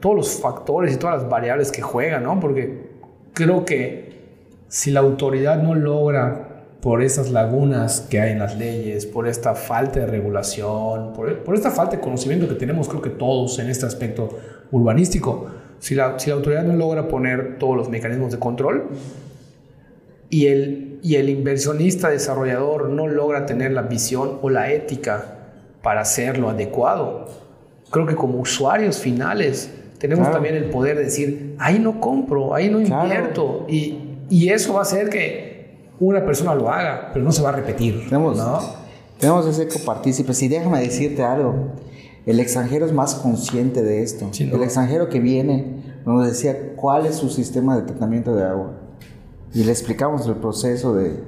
[0.00, 2.38] todos los factores y todas las variables que juegan, ¿no?
[2.40, 2.88] Porque
[3.32, 4.16] creo que
[4.68, 9.54] si la autoridad no logra por esas lagunas que hay en las leyes, por esta
[9.54, 13.68] falta de regulación, por, por esta falta de conocimiento que tenemos creo que todos en
[13.70, 14.38] este aspecto
[14.70, 15.46] urbanístico,
[15.78, 18.88] si la, si la autoridad no logra poner todos los mecanismos de control
[20.30, 25.36] y el y el inversionista desarrollador no logra tener la visión o la ética
[25.80, 27.28] para hacerlo adecuado,
[27.90, 32.68] creo que como usuarios finales tenemos también el poder de decir, ahí no compro, ahí
[32.68, 33.64] no invierto.
[33.68, 37.48] Y, y, eso va a hacer que una persona lo haga, pero no se va
[37.48, 38.04] a repetir.
[38.04, 38.60] Tenemos, ¿no?
[39.18, 40.42] tenemos ese copartícipes.
[40.42, 41.72] Y déjame decirte algo.
[42.26, 44.30] El extranjero es más consciente de esto.
[44.38, 48.72] el extranjero que viene nos decía cuál es su sistema de tratamiento de agua
[49.54, 51.22] y le explicamos el proceso de,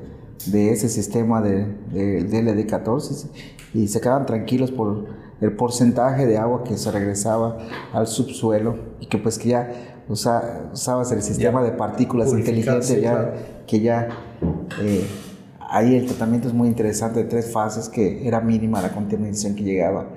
[0.47, 3.27] de ese sistema de, de, LD14
[3.75, 5.07] y se quedaban tranquilos por
[5.41, 7.59] el porcentaje de agua que se regresaba
[7.93, 9.73] al subsuelo y que pues que ya
[10.09, 13.35] usabas el sistema de partículas inteligentes ya,
[13.67, 14.09] que ya
[14.81, 15.07] eh,
[15.61, 19.63] ahí el tratamiento es muy interesante de tres fases que era mínima la contaminación que
[19.63, 20.09] llegaba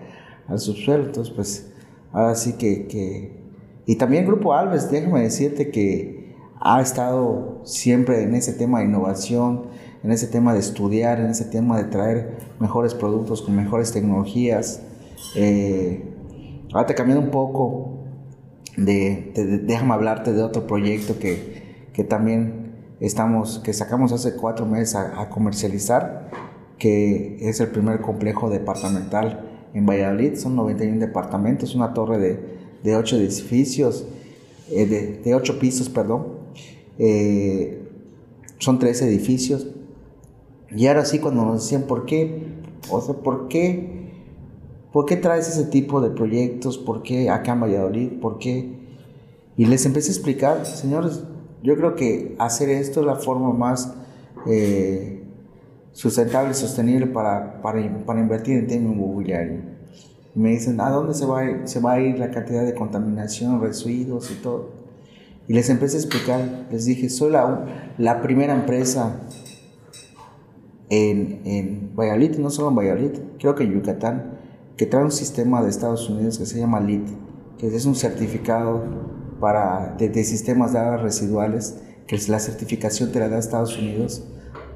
[0.47, 1.71] al subsuelo entonces pues
[2.13, 3.41] ahora sí que, que
[3.85, 6.21] y también Grupo Alves déjame decirte que
[6.61, 9.63] ha estado siempre en ese tema de innovación,
[10.03, 14.83] en ese tema de estudiar, en ese tema de traer mejores productos con mejores tecnologías.
[15.35, 16.03] Eh,
[16.73, 18.05] ahora cambiando un poco,
[18.77, 19.31] de,
[19.63, 25.29] déjame hablarte de otro proyecto que, que, también estamos, que sacamos hace cuatro meses a,
[25.29, 26.29] comercializar,
[26.77, 30.35] que es el primer complejo departamental en Valladolid.
[30.35, 32.39] Son 91 departamentos, una torre de,
[32.83, 34.05] de 8 edificios,
[34.69, 36.41] eh, de, de 8 pisos, perdón
[37.03, 37.81] eh,
[38.59, 39.67] son tres edificios.
[40.69, 42.43] Y ahora sí, cuando nos decían, ¿por qué?
[42.91, 44.00] O sea, ¿por qué?
[44.91, 46.77] ¿Por qué traes ese tipo de proyectos?
[46.77, 48.19] ¿Por qué acá en Valladolid?
[48.19, 48.73] ¿Por qué?
[49.55, 51.23] Y les empecé a explicar, señores,
[51.63, 53.93] yo creo que hacer esto es la forma más
[54.47, 55.23] eh,
[55.93, 59.59] sustentable y sostenible para, para, para, invertir en tema inmobiliario.
[60.35, 62.65] Y me dicen, ¿a dónde se va, a ir, se va a ir la cantidad
[62.65, 64.69] de contaminación, residuos y todo?
[65.47, 69.21] Y les empecé a explicar, les dije, soy la, la primera empresa
[70.89, 74.40] en, en Valladolid, no solo en Valladolid, creo que en Yucatán,
[74.81, 77.07] que trae un sistema de Estados Unidos que se llama LIT,
[77.59, 78.81] que es un certificado
[79.39, 81.77] para, de, sistemas de aguas residuales,
[82.07, 84.23] que es la certificación te la da Estados Unidos,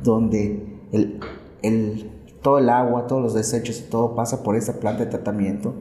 [0.04, 1.20] donde el,
[1.64, 2.12] el,
[2.44, 5.74] todo el agua, todos los desechos todo pasa por esa planta de tratamiento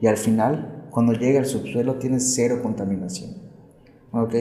[0.00, 3.32] y al final, cuando llega al subsuelo, tiene cero contaminación.
[4.10, 4.34] ¿ok?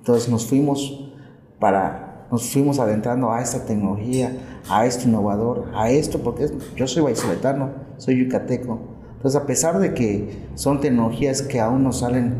[0.00, 1.10] Entonces nos fuimos
[1.58, 4.30] para, nos fuimos adentrando a esta tecnología,
[4.68, 8.78] a esto innovador, a esto, porque yo soy vallisoletano, soy yucateco.
[9.16, 12.34] Entonces a pesar de que son tecnologías que aún nos salen,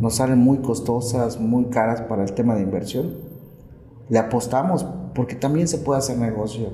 [0.00, 3.14] nos salen muy costosas, muy caras para el tema de inversión,
[4.08, 6.68] le apostamos porque también se puede hacer negocio.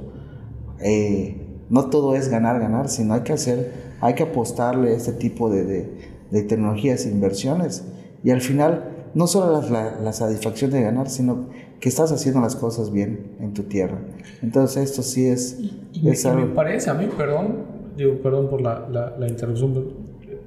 [0.81, 5.13] Eh, no todo es ganar, ganar, sino hay que hacer, hay que apostarle a este
[5.13, 5.99] tipo de, de,
[6.31, 7.85] de tecnologías e inversiones.
[8.25, 11.49] Y al final no solo la, satisfacción de ganar, sino
[11.81, 13.99] que estás haciendo las cosas bien en tu tierra.
[14.43, 15.59] Entonces esto sí es...
[15.59, 18.87] Y, me parece a mí, perdón, digo, perdón por la,
[19.19, 19.95] la, interrupción,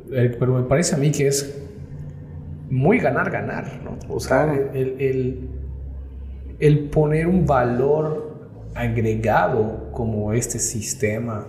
[0.10, 1.62] pero me parece a mí que es
[2.70, 3.98] muy ganar, ganar, ¿no?
[4.14, 5.50] O sea, el, el,
[6.60, 8.34] el poner un valor
[8.74, 11.48] agregado como este sistema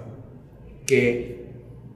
[0.86, 1.44] que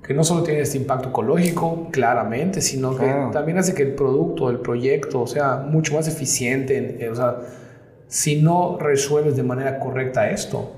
[0.08, 4.48] que no solo tiene este impacto ecológico, claramente, sino que también hace que el producto,
[4.48, 6.96] el proyecto, sea mucho más eficiente.
[6.98, 7.36] Eh, o sea,
[8.06, 10.72] si no resuelves de manera correcta esto,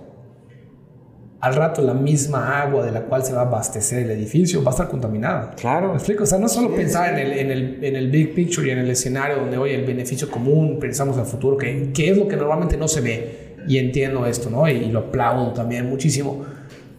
[1.41, 4.71] al rato la misma agua de la cual se va a abastecer el edificio va
[4.71, 5.53] a estar contaminada.
[5.57, 5.89] Claro.
[5.89, 6.25] ¿Me explico?
[6.25, 8.79] O sea, no solo pensar En, el, en, el, en, el, big picture y en
[8.79, 12.37] el escenario donde hoy el beneficio común, pensamos al futuro, que, que es lo que
[12.37, 13.57] normalmente no se ve.
[13.67, 14.69] Y entiendo esto, ¿no?
[14.69, 16.45] Y, y, lo aplaudo también muchísimo.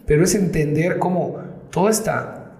[0.08, 1.38] Pero es entender cómo
[1.70, 2.54] toda esta,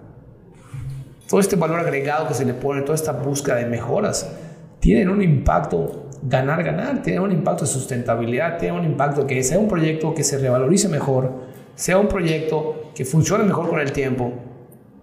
[1.28, 4.30] todo este valor agregado que se le pone, toda esta búsqueda de mejoras,
[4.78, 9.58] tienen un impacto ganar, ganar, tiene un impacto de sustentabilidad, tiene un impacto que sea
[9.58, 14.32] un proyecto que se revalorice mejor, sea un proyecto que funcione mejor con el tiempo,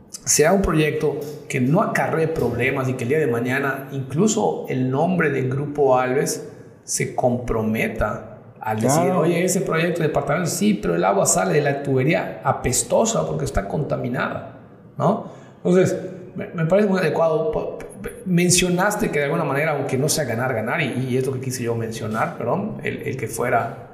[0.09, 4.89] sea un proyecto que no acarree problemas y que el día de mañana incluso el
[4.89, 6.47] nombre del Grupo Alves
[6.84, 11.61] se comprometa al decir, oye, ese proyecto de departamento, sí, pero el agua sale de
[11.61, 14.57] la tubería apestosa porque está contaminada,
[14.97, 15.32] ¿no?
[15.57, 15.95] Entonces,
[16.36, 17.78] me, parece muy adecuado.
[18.26, 21.39] Mencionaste que de alguna manera, aunque no sea ganar, ganar, y, y es lo que
[21.39, 23.89] quise yo mencionar, perdón, el, el que fuera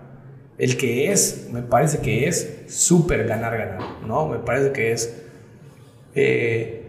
[0.57, 4.27] el que es, me parece que es súper ganar, ganar, ¿no?
[4.27, 5.23] Me parece que es
[6.15, 6.83] eh,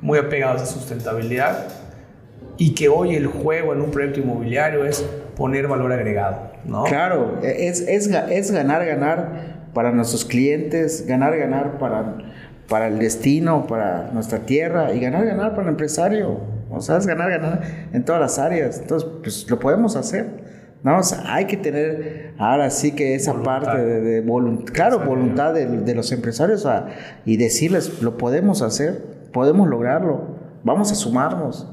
[0.00, 1.66] muy apegado a esa sustentabilidad
[2.56, 5.04] y que hoy el juego en un proyecto inmobiliario es
[5.36, 6.84] poner valor agregado, ¿no?
[6.84, 12.18] Claro, es, es, es ganar, ganar para nuestros clientes, ganar, ganar para,
[12.68, 16.40] para el destino, para nuestra tierra y ganar, ganar para el empresario.
[16.70, 18.78] O sea, es ganar, ganar en todas las áreas.
[18.80, 20.39] Entonces, pues lo podemos hacer.
[20.82, 25.52] No, o sea, hay que tener ahora sí que esa parte de, voluntad, claro, voluntad
[25.52, 26.66] de, los empresarios
[27.26, 31.68] y decirles, lo podemos hacer, podemos lograrlo, vamos a sumarnos.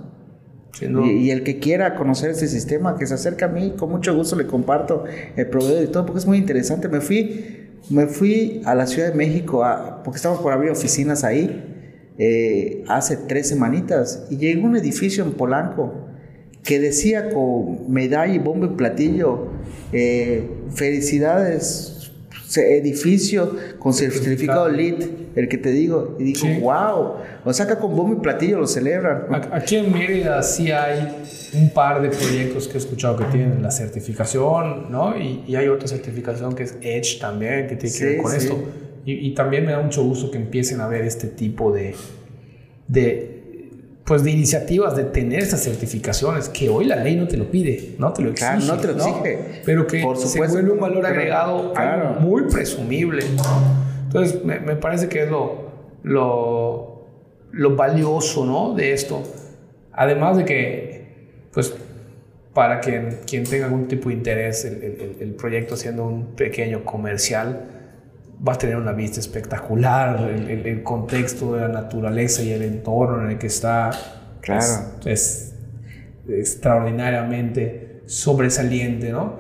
[0.82, 4.36] y, el que quiera conocer este sistema, que se acerque a mí, con mucho gusto
[4.36, 5.06] le comparto
[5.38, 6.90] el proveedor y todo, porque es muy interesante.
[6.90, 9.64] Me fui, me fui a la Ciudad de México,
[10.04, 15.32] porque estamos por abrir oficinas ahí, eh, hace tres semanitas, y llegó un edificio en
[15.32, 16.08] Polanco
[16.68, 19.48] que decía con medalla y bombo y platillo,
[19.94, 20.46] eh,
[20.76, 22.12] felicidades,
[22.58, 25.06] edificio con certificado LEED,
[25.36, 27.14] el que te digo, y digo, wow,
[27.46, 29.28] o sea, acá con bombo y platillo lo celebran.
[29.54, 31.08] Aquí en Mérida sí hay
[31.54, 35.18] un par de proyectos que he escuchado que tienen la certificación, ¿no?
[35.18, 38.60] Y, hay otra certificación que es Edge también, que tiene que ver con esto.
[39.06, 41.96] Y, y, también me da mucho gusto que empiecen a ver este tipo de,
[42.90, 43.37] de
[44.08, 47.96] pues de iniciativas de tener esas certificaciones que hoy la ley no te lo pide,
[48.00, 51.74] no te lo exige, no te lo exige, pero que se vuelve un valor agregado
[52.22, 53.26] muy presumible.
[54.06, 55.72] Entonces me, me, parece que es lo,
[56.04, 57.06] lo,
[57.52, 58.74] lo valioso, ¿no?
[58.74, 59.22] De esto,
[59.92, 61.08] además de que,
[61.52, 61.76] pues
[62.54, 66.86] para quien, quien tenga algún tipo de interés, el, el, el proyecto siendo un pequeño
[66.86, 67.77] comercial,
[68.46, 73.32] va a tener una vista espectacular, el, contexto de la naturaleza y el entorno en
[73.32, 73.92] el que está
[74.42, 74.66] claro.
[75.06, 75.54] es,
[76.28, 79.36] extraordinariamente sobresaliente, ¿no?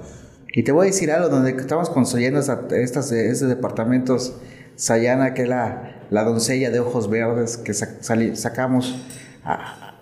[0.53, 4.37] Y te voy a decir algo, donde estamos construyendo estas, estos departamentos,
[4.75, 8.95] Sayana, que es la, la doncella de ojos verdes que sacamos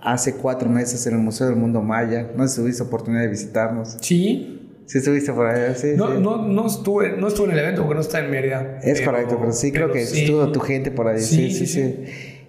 [0.02, 3.28] hace cuatro meses en el Museo del Mundo Maya, no sé si tuviste oportunidad de
[3.28, 3.98] visitarnos.
[4.02, 5.94] Sí, Sí estuviste por allá, sí.
[5.96, 8.80] No, No, no, estuve, no estuve en el evento porque no está en Mérida.
[8.84, 11.20] Es correcto, pero sí creo que estuvo tu gente por ahí.
[11.20, 12.06] Sí sí, sí,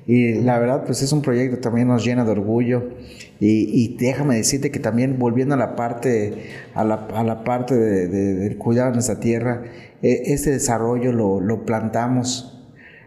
[0.07, 2.91] Y la verdad, pues es un proyecto que también nos llena de orgullo.
[3.41, 6.35] Y, y déjame decirte que también volviendo a la parte,
[6.75, 9.65] a la, a la parte de, de, cuidar nuestra tierra,
[10.03, 12.53] e, este desarrollo lo, lo plantamos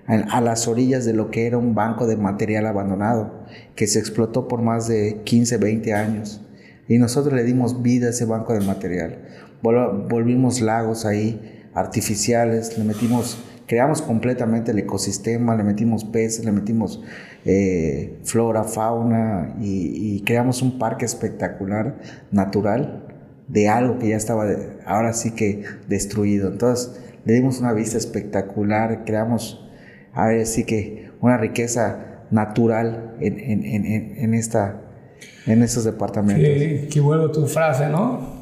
[0.07, 4.47] a las orillas de lo que era un banco de material abandonado, que se explotó
[4.47, 6.41] por más de 15, 20 años.
[6.89, 9.19] Y nosotros le dimos vida a ese banco de material.
[9.61, 13.37] volvimos lagos ahí artificiales, le metimos,
[13.67, 17.03] creamos completamente el ecosistema, le metimos peces, le metimos
[17.45, 21.99] eh, flora, fauna y, creamos un parque espectacular,
[22.31, 23.05] natural,
[23.47, 24.47] de algo que ya estaba
[24.83, 26.51] ahora sí que destruido.
[26.51, 29.63] Entonces le dimos una vista espectacular, creamos
[30.11, 33.85] ahora sí que una riqueza natural en, en, en,
[34.17, 34.88] en esta
[35.45, 36.43] en esos departamentos.
[36.43, 38.39] Que, que vuelvo tu frase, ¿no?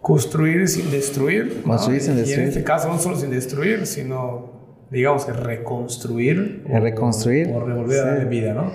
[0.00, 1.62] Construir sin destruir.
[1.62, 2.38] Construir sin destruir.
[2.38, 6.64] Y en este caso no solo sin destruir, sino, digamos que reconstruir.
[6.66, 7.48] reconstruir.
[7.52, 8.70] O, revolver a darle vida, ¿no?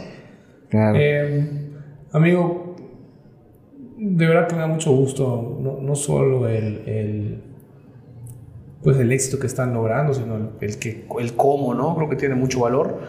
[0.69, 0.97] Claro.
[0.99, 1.71] Eh,
[2.11, 2.75] amigo,
[3.97, 7.43] de verdad que me da mucho gusto, no, no solo el, el,
[8.83, 11.95] pues el éxito que están logrando, sino el, el, que, el cómo, ¿no?
[11.95, 12.99] Creo que tiene mucho valor.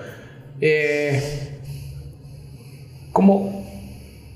[0.61, 1.20] Eh,
[3.12, 3.66] ¿Cómo,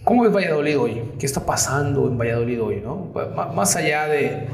[0.05, 1.03] ¿Cómo es Valladolid hoy?
[1.19, 2.81] ¿Qué está pasando en Valladolid hoy?
[2.83, 3.13] ¿no?
[3.55, 4.49] Más allá de...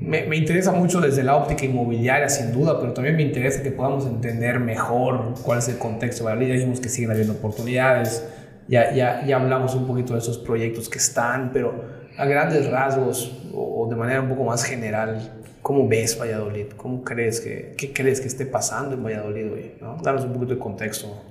[0.00, 4.04] Me, interesa mucho desde la óptica inmobiliaria, sin duda, pero también me interesa que podamos
[4.04, 6.48] entender mejor cuál es el contexto de Valladolid.
[6.48, 8.26] Ya dijimos que siguen habiendo oportunidades,
[8.68, 11.84] ya, ya, ya hablamos un poquito de esos proyectos que están, pero
[12.18, 16.72] a grandes rasgos o, de manera un poco más general, ¿Cómo ves Valladolid?
[16.76, 19.72] ¿Cómo crees que, qué crees que esté pasando en Valladolid hoy?
[19.80, 19.96] ¿no?
[20.02, 21.22] Danos un poquito de contexto.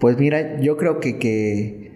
[0.00, 1.92] Pues mira, yo creo que, que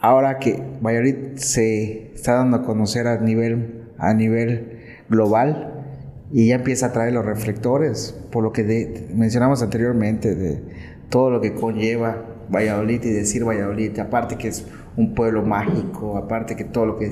[0.00, 5.84] ahora que Valladolid se está dando a conocer a nivel, a nivel global
[6.32, 10.60] y ya empieza a traer los reflectores, por lo que mencionamos anteriormente, de
[11.08, 16.56] todo lo que conlleva Valladolid y decir Valladolid, aparte que es un pueblo mágico, aparte
[16.56, 17.10] que todo lo que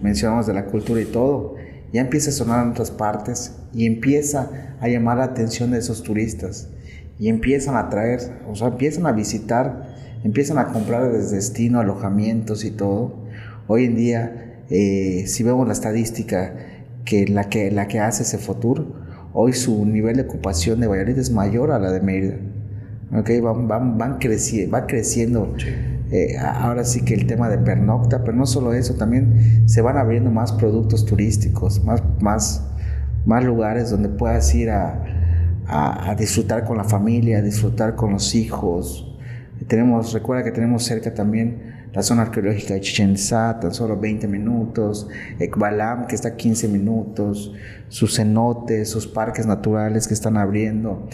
[0.00, 1.56] mencionamos de la cultura y todo,
[1.92, 6.02] ya empieza a sonar en otras partes y empieza a llamar la atención de esos
[6.02, 6.70] turistas
[7.18, 9.94] y empiezan a traer, o sea, empiezan a visitar,
[10.24, 13.14] empiezan a comprar desde destino, alojamientos y todo.
[13.66, 16.54] Hoy en día, eh, si vemos la estadística
[17.04, 18.86] que la que, la que hace ese futuro,
[19.32, 22.36] hoy su nivel de ocupación de Valladolid es mayor a la de Mérida.
[23.16, 25.54] Okay, van, van, van va creciendo.
[26.10, 29.96] Eh, ahora sí que el tema de pernocta, pero no solo eso, también se van
[29.96, 32.62] abriendo más productos turísticos, más, más,
[33.24, 35.13] más lugares donde puedas ir a,
[35.66, 39.10] a, disfrutar con la familia, a disfrutar con los hijos.
[39.66, 44.26] Tenemos, recuerda que tenemos cerca también la zona arqueológica de Chichen Itza, tan solo 20
[44.26, 45.08] minutos,
[45.38, 47.52] Ekbalam, que está a 15 minutos,
[47.88, 51.06] sus cenotes, sus parques naturales que están abriendo.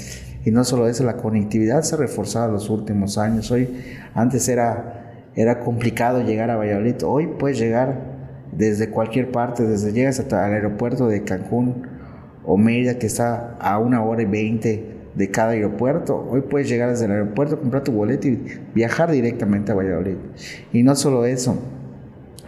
[0.45, 3.51] Y no solo eso, la conectividad se ha reforzado en los últimos años.
[3.51, 3.69] Hoy,
[4.15, 8.19] antes era, era complicado llegar a Valladolid, hoy puedes llegar
[8.51, 11.90] desde cualquier parte, desde llegas hasta el aeropuerto de Cancún
[12.53, 14.85] o Mérida, que está a una hora y veinte
[15.15, 16.27] de cada aeropuerto.
[16.29, 18.43] Hoy puedes llegar desde el aeropuerto, comprar tu boleto y
[18.75, 20.17] viajar directamente a Valladolid.
[20.73, 21.63] Y no solo eso,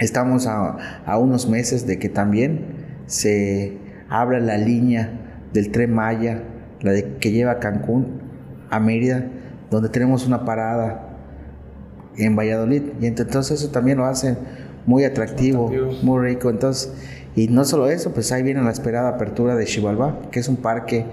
[0.00, 2.64] estamos a, a unos meses de que también
[3.07, 3.78] se
[4.09, 6.42] abra la línea del tren Maya,
[6.80, 8.22] la de, que lleva a Cancún
[8.70, 9.24] a Mérida,
[9.70, 11.16] donde tenemos una parada
[12.16, 12.82] en Valladolid.
[13.00, 14.36] Y entonces eso también lo hace
[14.84, 15.70] muy atractivo,
[16.03, 16.50] muy rico.
[16.50, 16.92] Entonces,
[17.34, 20.56] y no solo eso, pues ahí viene la esperada apertura de Xibalbá, que es un
[20.56, 21.06] parque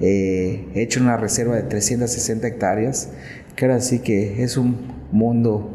[0.00, 3.10] eh, hecho una reserva de 360 hectáreas,
[3.54, 4.76] que ahora sí que es un
[5.12, 5.72] mundo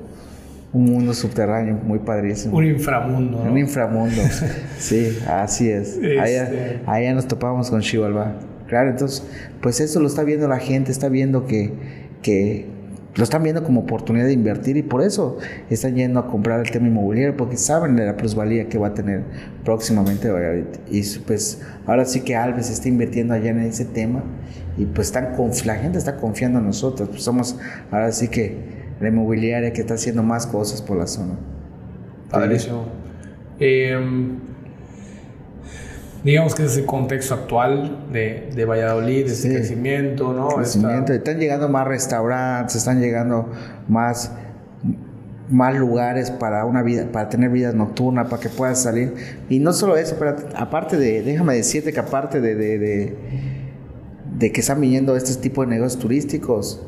[0.73, 2.55] un mundo subterráneo muy padrísimo.
[2.55, 3.41] Un inframundo.
[3.41, 4.21] Un inframundo.
[4.77, 5.97] sí, así es.
[5.97, 6.81] Allá, este.
[6.85, 8.35] allá, nos topamos con Xibalbá.
[8.67, 9.23] Claro, entonces,
[9.61, 11.73] pues eso lo está viendo la gente, está viendo que,
[12.21, 12.67] que
[13.15, 15.37] lo están viendo como oportunidad de invertir y por eso
[15.69, 18.93] están yendo a comprar el tema inmobiliario porque saben de la plusvalía que va a
[18.93, 19.23] tener
[19.65, 20.29] próximamente
[20.89, 24.23] y pues ahora sí que Alves está invirtiendo allá en ese tema
[24.77, 25.35] y pues están
[25.65, 27.09] la gente está confiando en nosotros.
[27.09, 27.57] Pues somos
[27.91, 28.57] ahora sí que
[29.01, 31.33] la inmobiliaria que está haciendo más cosas por la zona.
[32.29, 32.85] Padrísimo.
[33.59, 33.99] Eh,
[36.23, 40.49] digamos que es el contexto actual de, de Valladolid, ese crecimiento, ¿no?
[40.49, 41.13] Crecimiento.
[41.13, 43.49] Están llegando más restaurantes, están llegando
[43.87, 44.31] más,
[45.49, 49.13] más lugares para una vida, para tener vida nocturna, para que puedas salir.
[49.49, 53.15] Y no solo eso, pero aparte de, déjame decirte que aparte de, de, de,
[54.37, 56.83] de que están viniendo este tipo de negocios turísticos,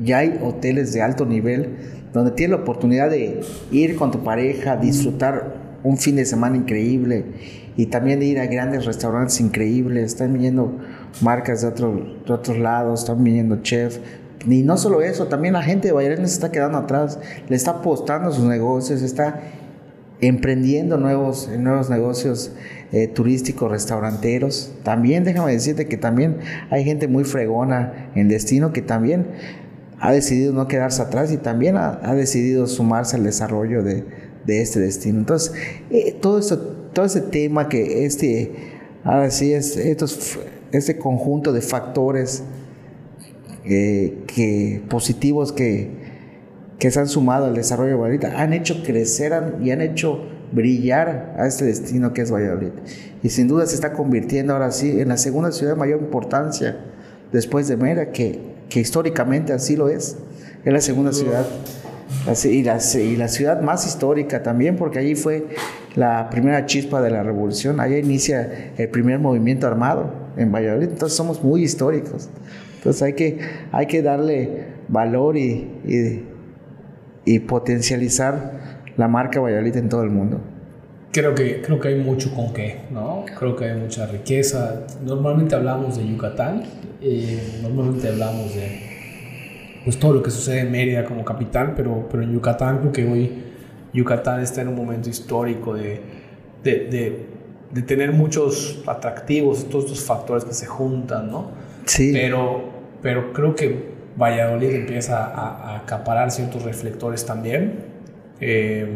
[0.00, 1.76] ya hay hoteles de alto nivel
[2.12, 3.40] donde tienes la oportunidad de
[3.70, 7.24] ir con tu pareja, disfrutar un fin de semana increíble
[7.78, 10.04] y también de ir a grandes restaurantes increíbles.
[10.04, 10.76] Están viniendo
[11.20, 14.00] marcas de, de otros lados, están viniendo chefs.
[14.44, 17.70] Y no solo eso, también la gente de Valladolid se está quedando atrás, le está
[17.70, 19.42] apostando sus negocios, está
[20.20, 22.50] emprendiendo nuevos, nuevos negocios
[22.90, 24.72] eh, turísticos, restauranteros.
[24.82, 26.38] También déjame decirte que también
[26.70, 29.28] hay gente muy fregona en destino que también
[30.00, 34.04] ha decidido no quedarse atrás y también ha, ha decidido sumarse al desarrollo de,
[34.48, 35.20] de este destino.
[35.20, 35.52] Entonces,
[35.90, 38.52] eh, todo, esto, todo ese tema que este,
[39.04, 40.38] ahora sí, es, estos,
[40.72, 42.42] este conjunto de factores
[43.64, 45.90] eh, que, positivos que,
[46.78, 49.32] que se han sumado al desarrollo de Valladolid han hecho crecer
[49.62, 52.70] y han hecho brillar a este destino que es Valladolid.
[53.22, 56.78] Y sin duda se está convirtiendo ahora sí en la segunda ciudad de mayor importancia
[57.32, 60.16] después de Mera, que, que históricamente así lo es.
[60.64, 61.46] Es la segunda ciudad
[62.44, 65.46] y la, y la ciudad más histórica también, porque allí fue
[65.98, 71.16] la primera chispa de la revolución, allá inicia el primer movimiento armado en Valladolid, entonces
[71.16, 72.30] somos muy históricos.
[72.76, 73.40] Entonces hay que,
[73.72, 76.24] hay que darle valor y, y,
[77.24, 80.40] y potencializar la marca Valladolid en todo el mundo.
[81.10, 83.24] Creo que, creo que hay mucho con qué, ¿no?
[83.36, 84.86] Creo que hay mucha riqueza.
[85.04, 86.62] Normalmente hablamos de Yucatán,
[87.02, 92.22] eh, normalmente hablamos de, pues todo lo que sucede en Mérida como capital, pero, pero
[92.22, 93.48] en Yucatán creo que hoy
[93.92, 96.00] Yucatán está en un momento histórico de,
[96.62, 97.26] de,
[97.72, 101.50] de, tener muchos atractivos, todos estos factores que se juntan, ¿no?
[101.84, 102.10] Sí.
[102.12, 102.64] Pero,
[103.02, 107.84] pero creo que Valladolid empieza a, a acaparar ciertos reflectores también.
[108.40, 108.86] Eh,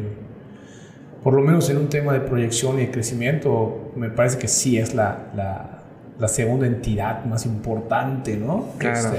[1.23, 4.77] por lo menos en un tema de proyección y de crecimiento, me parece que sí
[4.77, 5.83] es la, la,
[6.19, 8.71] la segunda entidad más importante, ¿no?
[8.79, 8.99] Claro.
[8.99, 9.19] Este,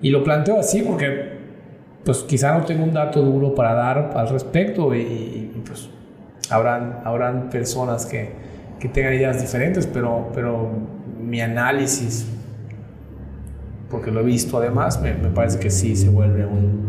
[0.00, 1.37] y lo planteo así porque,
[2.04, 5.90] pues quizá no tengo un dato duro para dar al respecto y, pues
[6.50, 8.30] habrán, habrán personas que,
[8.78, 10.70] que tengan ideas diferentes, pero, pero
[11.20, 12.26] mi análisis,
[13.90, 16.88] porque lo he visto además, me, me parece que sí se vuelve un,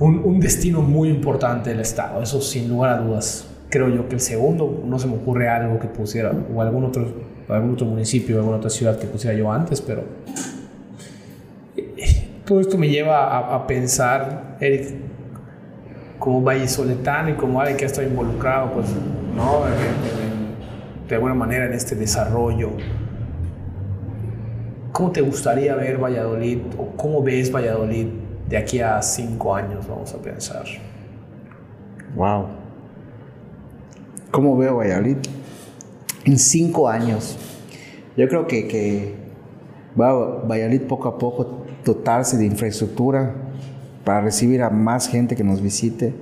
[0.00, 3.46] un, un, destino muy importante del Estado, eso sin lugar a dudas.
[3.70, 7.06] Creo yo que el segundo, no se me ocurre algo que pusiera, o algún otro,
[7.48, 10.04] algún otro municipio, alguna otra ciudad que pusiera yo antes, pero
[12.48, 14.94] todo esto me lleva a, a pensar, Eric,
[16.18, 18.86] como vallisoletano y como alguien que ha estado involucrado, pues,
[19.36, 19.64] ¿no?
[21.06, 22.70] De alguna manera en este desarrollo.
[24.92, 28.06] ¿Cómo te gustaría ver Valladolid o cómo ves Valladolid
[28.48, 30.64] de aquí a cinco años, vamos a pensar?
[32.16, 32.46] Wow.
[34.30, 35.18] ¿Cómo veo Valladolid?
[36.24, 37.36] En cinco años.
[38.16, 39.16] Yo creo que, que
[40.00, 40.14] va
[40.46, 43.34] Valladolid poco a poco dotarse de infraestructura
[44.04, 46.12] para recibir a más gente que nos visite.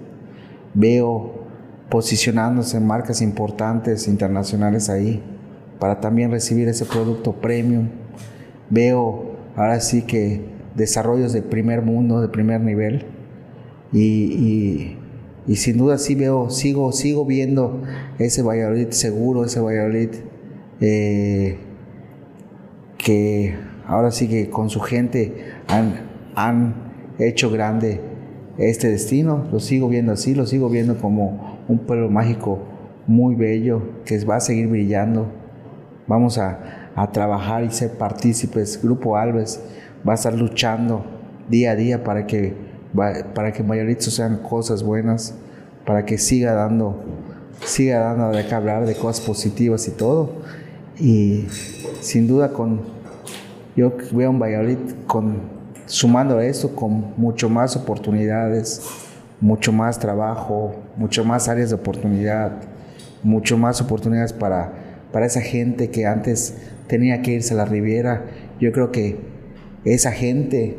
[0.75, 1.35] Veo
[1.89, 5.23] posicionándose marcas importantes internacionales ahí
[5.79, 7.89] para también recibir ese producto premium.
[8.71, 10.41] Veo ahora sí que
[10.75, 13.07] desarrollos de primer mundo, de primer nivel.
[13.93, 14.97] Y,
[15.55, 17.83] sin duda sí veo, sigo, sigo viendo
[18.19, 20.11] ese Valladolid seguro, ese Valladolid
[20.81, 21.59] eh,
[22.99, 23.55] que
[23.87, 26.01] ahora sí que con su gente han,
[26.35, 26.75] han
[27.19, 28.01] hecho grande
[28.59, 29.47] este destino.
[29.53, 32.59] Lo sigo viendo así, lo sigo viendo como un pueblo mágico
[33.07, 35.27] muy bello que va a seguir brillando.
[36.07, 38.81] Vamos a, a trabajar y ser partícipes.
[38.83, 39.63] Grupo Alves
[40.07, 41.05] va a estar luchando
[41.49, 42.55] día a día para que,
[43.35, 45.35] para que Mayorito sean cosas buenas,
[45.85, 47.05] para que siga dando,
[47.65, 50.33] siga dando de qué hablar, de cosas positivas y todo.
[50.99, 51.47] Y
[52.01, 52.81] sin duda con,
[53.77, 55.56] yo veo un Valladolid con,
[55.87, 58.83] sumando a esto con mucho más oportunidades,
[59.41, 62.53] mucho más trabajo, mucho más áreas de oportunidad,
[63.23, 64.73] mucho más oportunidades para,
[65.13, 66.57] para esa gente que antes
[66.87, 68.25] tenía que irse a la Riviera.
[68.61, 69.19] Yo creo que
[69.85, 70.77] esa gente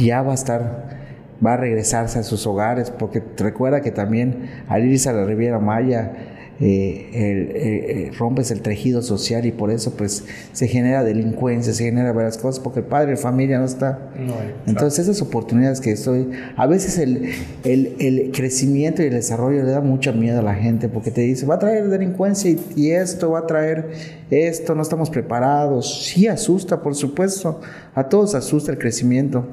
[0.00, 0.98] ya va a estar,
[1.44, 5.58] va a regresarse a sus hogares, porque recuerda que también al irse a la Riviera
[5.58, 6.12] Maya,
[6.60, 11.84] eh, el, eh, rompes el tejido social y por eso pues se genera delincuencia, se
[11.84, 14.10] genera varias cosas, porque el padre de familia no está.
[14.18, 14.34] No,
[14.66, 17.30] Entonces esas oportunidades que estoy, a veces el,
[17.62, 21.20] el, el, crecimiento y el desarrollo le da mucho miedo a la gente, porque te
[21.20, 23.90] dice, va a traer delincuencia y, y esto, va a traer
[24.30, 26.06] esto, no estamos preparados.
[26.06, 27.60] Sí asusta, por supuesto,
[27.94, 29.46] a todos asusta el crecimiento.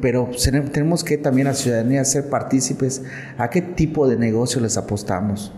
[0.00, 0.30] Pero
[0.72, 3.02] tenemos que también a la ciudadanía ser partícipes
[3.38, 5.52] a qué tipo de negocio les apostamos.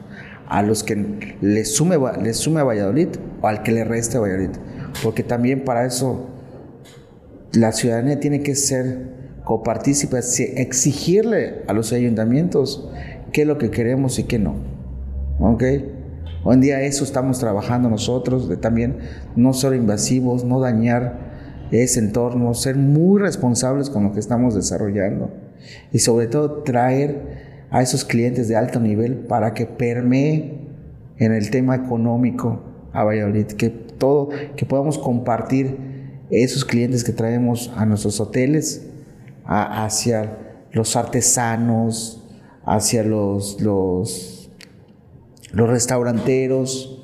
[0.48, 3.08] A los que les sume, les sume a Valladolid
[3.42, 4.56] o al que le reste a Valladolid.
[5.02, 6.28] Porque también para eso
[7.52, 10.18] la ciudadanía tiene que ser copartícipe,
[10.56, 12.88] exigirle a los ayuntamientos
[13.32, 14.56] qué es lo que queremos y qué no.
[15.40, 15.62] ¿Ok?
[16.44, 18.98] Hoy en día eso estamos trabajando nosotros, de también
[19.34, 21.25] no ser invasivos, no dañar
[21.70, 25.30] ese entorno, ser muy responsables con lo que estamos desarrollando
[25.92, 30.54] y sobre todo traer a esos clientes de alto nivel para que permee
[31.18, 32.62] en el tema económico
[32.92, 35.76] a Valladolid, que todo, que podamos compartir
[36.30, 38.86] esos clientes que traemos a nuestros hoteles
[39.44, 40.38] hacia
[40.72, 42.22] los artesanos,
[42.64, 44.50] hacia los, los,
[45.52, 47.02] restauranteros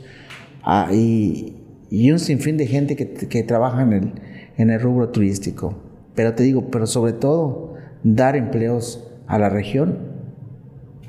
[0.63, 1.57] a, y,
[1.89, 4.13] y, un sinfín de gente que, que trabaja en el,
[4.57, 5.75] en el rubro turístico.
[6.15, 9.97] Pero te digo, pero sobre todo, dar empleos a la región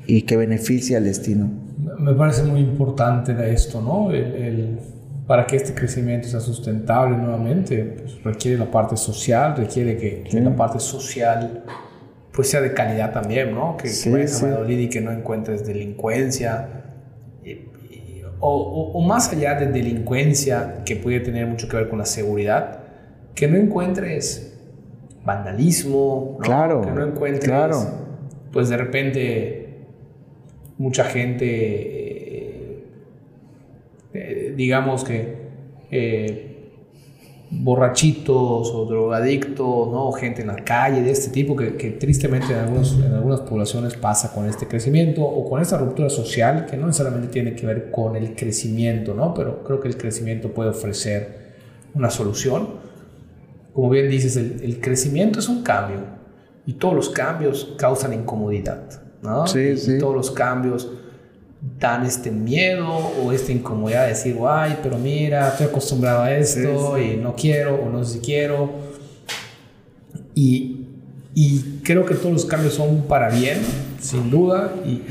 [0.06, 1.50] y que beneficie al destino.
[1.98, 4.10] Me parece muy importante esto, ¿no?
[4.10, 4.78] El, el,
[5.26, 10.40] para que este crecimiento sea sustentable nuevamente, pues requiere la parte social, requiere que, que
[10.40, 11.64] la parte social
[12.32, 13.76] pues sea de calidad también, ¿no?
[13.76, 14.44] Que, Sí, que vayas sí.
[14.44, 16.68] a Valladolid y que no encuentres delincuencia.
[17.44, 21.88] y- y- o, o- o más allá de delincuencia, que puede tener mucho que ver
[21.88, 22.80] con la seguridad,
[23.34, 24.54] que no encuentres
[25.24, 26.44] vandalismo, ¿no?
[26.44, 27.76] Claro, que no encuentres, claro.
[28.52, 29.68] pues de repente,
[30.78, 32.84] mucha gente, eh,
[34.12, 35.44] eh, digamos que
[35.90, 36.54] eh,
[37.50, 40.12] borrachitos o drogadictos, ¿no?
[40.12, 43.94] Gente en la calle de este tipo que, que tristemente en, algunos, en algunas poblaciones
[43.94, 47.90] pasa con este crecimiento o con esta ruptura social que no necesariamente tiene que ver
[47.90, 49.34] con el crecimiento, ¿no?
[49.34, 51.44] Pero creo que el crecimiento puede ofrecer
[51.94, 52.93] una solución.
[53.74, 55.98] Como bien dices, el, el crecimiento es un cambio
[56.64, 59.02] y todos los cambios causan incomodidad.
[59.22, 59.46] ¿no?
[59.46, 59.98] Sí, sí.
[59.98, 60.88] Todos los cambios
[61.78, 66.98] dan este miedo o esta incomodidad de decir, ay, pero mira, estoy acostumbrado a esto
[66.98, 68.70] y no quiero o no sé si quiero.
[70.34, 70.86] Y,
[71.34, 73.58] y, creo que todos los cambios son para bien,
[74.00, 75.04] sin duda, y, y,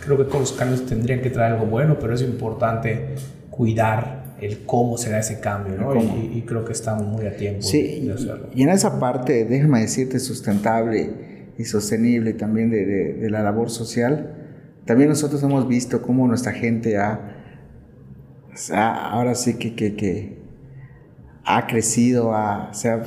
[0.00, 3.16] creo que todos los cambios tendrían que traer algo bueno, pero es importante
[3.50, 5.94] cuidar el cómo será ese cambio, ¿no?
[5.96, 8.48] Y, y, creo que estamos muy a tiempo sí, de hacerlo.
[8.54, 13.70] Y en esa parte, déjame decirte, sustentable y sostenible también de, de, de la labor
[13.70, 14.34] social,
[14.84, 17.36] también nosotros hemos visto cómo nuestra gente ha,
[18.72, 20.42] ha ahora sí que, que, que,
[21.44, 23.02] ha crecido, ha, o, sea,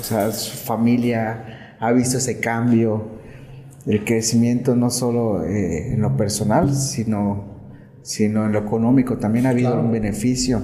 [0.00, 3.18] o sea, su familia ha visto ese cambio,
[3.86, 7.57] el crecimiento no solo eh, en lo personal, sino,
[8.08, 9.84] sino en lo económico, también ha habido claro.
[9.84, 10.62] un beneficio.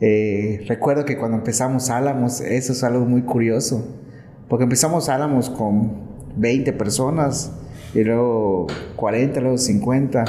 [0.00, 3.86] Eh, recuerdo que cuando empezamos Álamos, eso es algo muy curioso,
[4.48, 5.92] porque empezamos Álamos con
[6.36, 7.52] 20 personas,
[7.94, 8.66] y luego
[8.96, 10.24] 40, luego 50.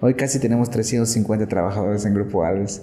[0.00, 2.82] Hoy casi tenemos 350 trabajadores en Grupo Alves.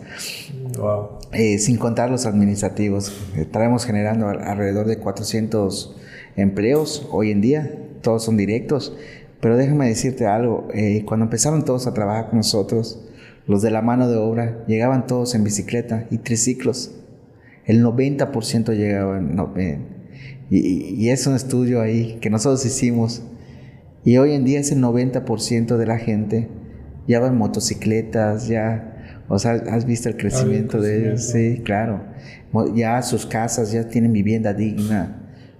[0.77, 1.19] Wow.
[1.31, 3.13] Eh, sin contar los administrativos.
[3.37, 5.95] Eh, traemos generando alrededor de 400
[6.35, 7.71] empleos hoy en día.
[8.01, 8.93] Todos son directos.
[9.41, 10.67] Pero déjame decirte algo.
[10.73, 13.05] Eh, cuando empezaron todos a trabajar con nosotros,
[13.47, 16.95] los de la mano de obra, llegaban todos en bicicleta y triciclos.
[17.65, 19.35] El 90% llegaban.
[19.35, 19.53] No,
[20.49, 23.23] y, y es un estudio ahí que nosotros hicimos.
[24.03, 26.49] Y hoy en día ese 90% de la gente
[27.07, 30.81] ya va en motocicletas, ya, o sea, has visto el crecimiento, el crecimiento.
[30.81, 32.03] de ellos, sí, claro.
[32.75, 35.18] Ya sus casas ya tienen vivienda digna,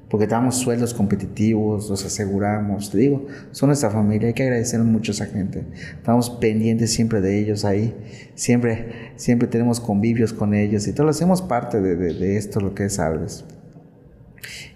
[0.10, 5.12] porque damos sueldos competitivos, los aseguramos, te digo, son nuestra familia, hay que agradecer mucho
[5.12, 5.66] a esa gente.
[5.98, 7.96] Estamos pendientes siempre de ellos ahí,
[8.36, 12.74] siempre, siempre tenemos convivios con ellos y todos hacemos parte de, de, de esto, lo
[12.74, 13.46] que es Alves.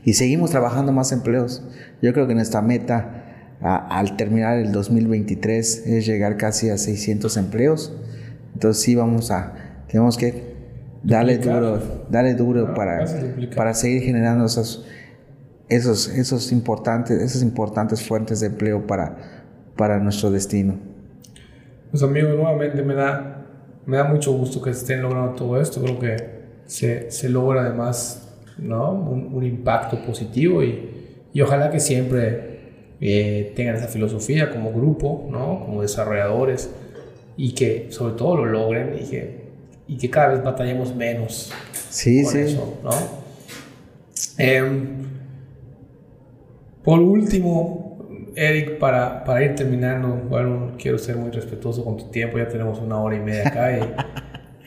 [0.05, 1.63] Y seguimos trabajando más empleos.
[2.01, 3.23] Yo creo que nuestra meta
[3.61, 7.93] a, al terminar el 2023 es llegar casi a 600 empleos.
[8.53, 9.53] Entonces sí vamos a,
[9.87, 10.53] tenemos que
[11.03, 13.55] darle duro, darle duro Ah, para, duplicar.
[13.55, 14.85] para seguir generando esos,
[15.75, 19.45] esos, esos importantes, esas importantes fuentes de empleo para,
[19.75, 20.75] para nuestro destino.
[21.91, 23.45] Pues amigo, nuevamente me da,
[23.85, 25.81] me da mucho gusto que estén logrando todo esto.
[25.81, 26.15] Creo que
[26.65, 28.91] se, se logra además ¿no?
[28.91, 30.89] un, un impacto positivo y,
[31.33, 32.53] y ojalá que siempre
[33.01, 35.65] eh, tengan esa filosofía como grupo, ¿no?
[35.65, 36.69] como desarrolladores
[37.35, 39.43] y que sobre todo lo logren y que,
[39.87, 41.51] y que cada vez batallemos menos
[41.89, 42.39] Sí, con sí.
[42.39, 42.79] eso.
[42.83, 42.91] ¿no?
[44.37, 45.02] Em,
[46.83, 52.37] por último, Eric, para, para ir terminando, bueno, quiero ser muy respetuoso con tu tiempo,
[52.37, 53.81] ya tenemos una hora y media acá y...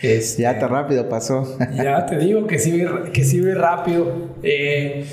[0.06, 1.56] este, Ya tan rápido pasó.
[1.74, 4.06] ya te digo que sí, ve- que sí ve rápido.
[4.43, 5.05] Eh,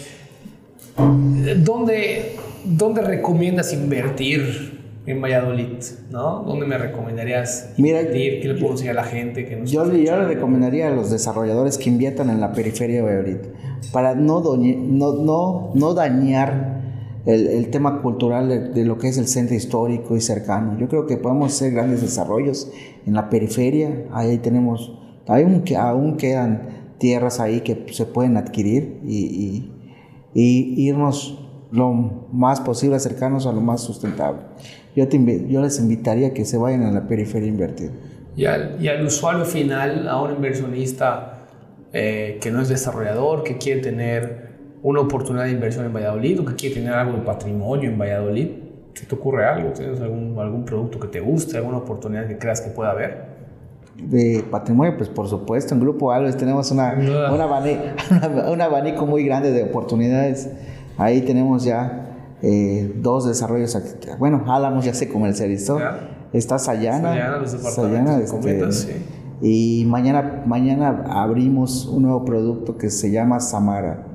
[1.57, 2.35] ¿dónde,
[2.65, 5.83] ¿Dónde recomiendas invertir en Valladolid?
[6.11, 6.43] ¿no?
[6.43, 8.41] ¿Dónde me recomendarías Mira, invertir?
[8.41, 11.09] ¿Qué le puedo decir a la gente que nos Yo, yo le recomendaría a los
[11.11, 13.37] desarrolladores que inviertan en la periferia de Valladolid
[13.91, 16.82] para no, doñe- no, no, no dañar
[17.25, 20.77] el, el tema cultural de, de lo que es el centro histórico y cercano.
[20.77, 22.71] Yo creo que podemos hacer grandes desarrollos
[23.05, 24.05] en la periferia.
[24.11, 29.71] Ahí tenemos, aún, aún quedan tierras ahí que se pueden adquirir y, y,
[30.33, 31.39] y irnos
[31.71, 31.91] lo
[32.31, 34.41] más posible cercanos a lo más sustentable.
[34.95, 37.91] Yo, te yo les invitaría a que se vayan a la periferia a invertir.
[38.35, 41.47] Y al, y al usuario final, a un inversionista
[41.91, 44.52] eh, que no es desarrollador, que quiere tener
[44.83, 48.49] una oportunidad de inversión en Valladolid o que quiere tener algo de patrimonio en Valladolid,
[48.93, 49.69] ¿se te ocurre algo?
[49.71, 53.33] ¿Tienes algún, algún producto que te guste, alguna oportunidad que creas que pueda haber?
[53.95, 57.31] de patrimonio, pues por supuesto, en Grupo Alves tenemos una, duda.
[57.31, 57.79] un, abani-
[58.51, 60.49] un abanico muy grande de oportunidades.
[60.97, 63.77] Ahí tenemos ya eh, dos desarrollos.
[64.17, 65.79] Bueno, Álamos ya se comercializó.
[65.79, 66.09] Ya.
[66.33, 67.13] Está Sayana.
[67.13, 69.05] Sayana, los departamentos Sayana, este, sí.
[69.41, 74.07] Y mañana, mañana abrimos un nuevo producto que se llama Samara,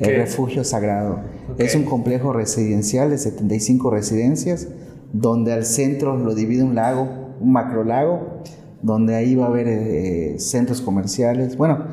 [0.00, 1.20] El refugio sagrado.
[1.58, 4.68] Es un complejo residencial de 75 residencias,
[5.12, 7.08] donde al centro lo divide un lago,
[7.40, 8.40] un macrolago,
[8.82, 11.56] donde ahí va a haber eh, centros comerciales.
[11.56, 11.84] Bueno,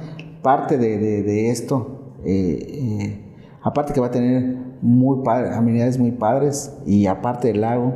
[0.42, 2.60] parte de, de- de esto, eh,
[3.02, 3.20] eh,
[3.62, 7.94] aparte que va a tener muy padre- amenidades muy padres, y aparte del lago,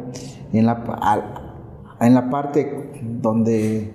[0.54, 1.42] en la, al-
[2.00, 2.92] en la parte
[3.22, 3.92] donde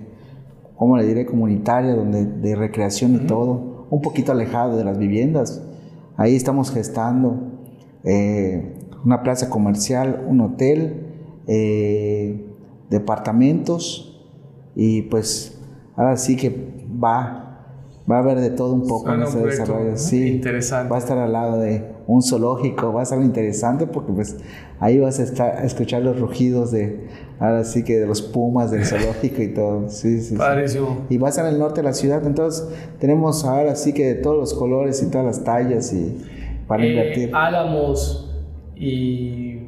[0.75, 1.25] ¿cómo le diré?
[1.25, 5.61] Comunitaria, donde, de recreación y todo, un poquito alejado de las viviendas.
[6.21, 7.35] Ahí estamos gestando
[8.03, 11.07] eh, una plaza comercial, un hotel,
[11.47, 12.45] eh,
[12.91, 14.23] departamentos
[14.75, 15.59] y pues
[15.95, 17.65] ahora sí que va,
[18.09, 19.97] va a haber de todo un poco Suena en proyecto desarrollo.
[19.97, 20.91] Sí, interesante.
[20.91, 24.37] va a estar al lado de un zoológico, va a ser interesante porque pues
[24.79, 27.07] ahí vas a, estar, a escuchar los rugidos de,
[27.41, 29.89] ahora sí que de los pumas del zoológico y todo.
[29.89, 30.35] Sí, sí.
[30.37, 31.05] Padrísimo.
[31.09, 32.69] Y vas en el norte de la ciudad, entonces
[32.99, 36.17] tenemos ahora sí que de todos los colores y todas las tallas y
[36.67, 37.31] para Eh, invertir.
[37.35, 38.31] Álamos
[38.75, 39.59] y,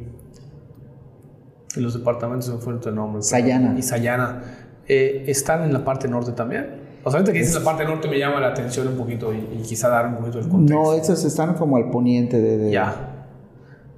[1.75, 3.21] y los departamentos me fueron tu nombre.
[3.21, 3.75] Sayana.
[3.77, 4.41] Y Sayana.
[4.87, 6.81] eh, ¿Están en la parte norte también?
[7.05, 9.37] O sea, ahorita que dices la parte norte me llama la atención un poquito y,
[9.37, 10.83] y quizá dar un poquito el contexto.
[10.83, 13.25] No, estos están como al poniente de, de- Ya.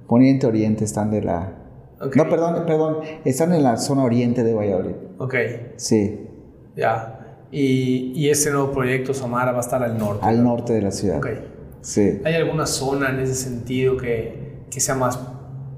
[0.08, 1.52] poniente oriente están de la
[1.98, 4.94] No, perdón, perdón, están en la zona oriente de Valladolid.
[5.18, 5.34] Ok,
[5.76, 6.20] Sí,
[6.76, 7.12] ya.
[7.50, 10.24] Y, y este nuevo proyecto, Samara, va a estar al norte.
[10.26, 11.18] al norte de la ciudad.
[11.18, 11.28] Ok.
[11.80, 12.20] Sí.
[12.24, 15.18] ¿Hay alguna zona en ese sentido que, que sea más,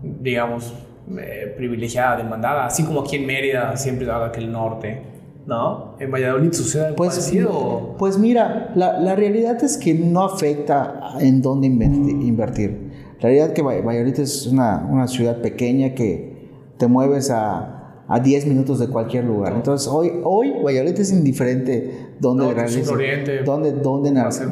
[0.03, 0.75] digamos,
[1.21, 2.67] eh, privilegiada, demandada?
[2.67, 5.03] Así como aquí en Mérida siempre se habla que el norte,
[5.47, 5.95] ¿no?
[6.01, 7.95] ¿En Valladolid sucede algo Pues, parecido?
[7.99, 12.88] pues mira, la, la realidad es que no afecta en dónde inverti- invertir.
[13.19, 16.37] La realidad es que Va- Valladolid es una, una ciudad pequeña que
[16.79, 19.53] te mueves a, a 10 minutos de cualquier lugar.
[19.55, 22.87] Entonces, hoy, hoy Valladolid es indiferente dónde Norte, realices,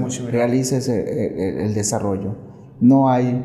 [0.01, 0.35] muy similar.
[0.35, 2.35] realices el, el- el desarrollo.
[2.81, 3.45] No hay,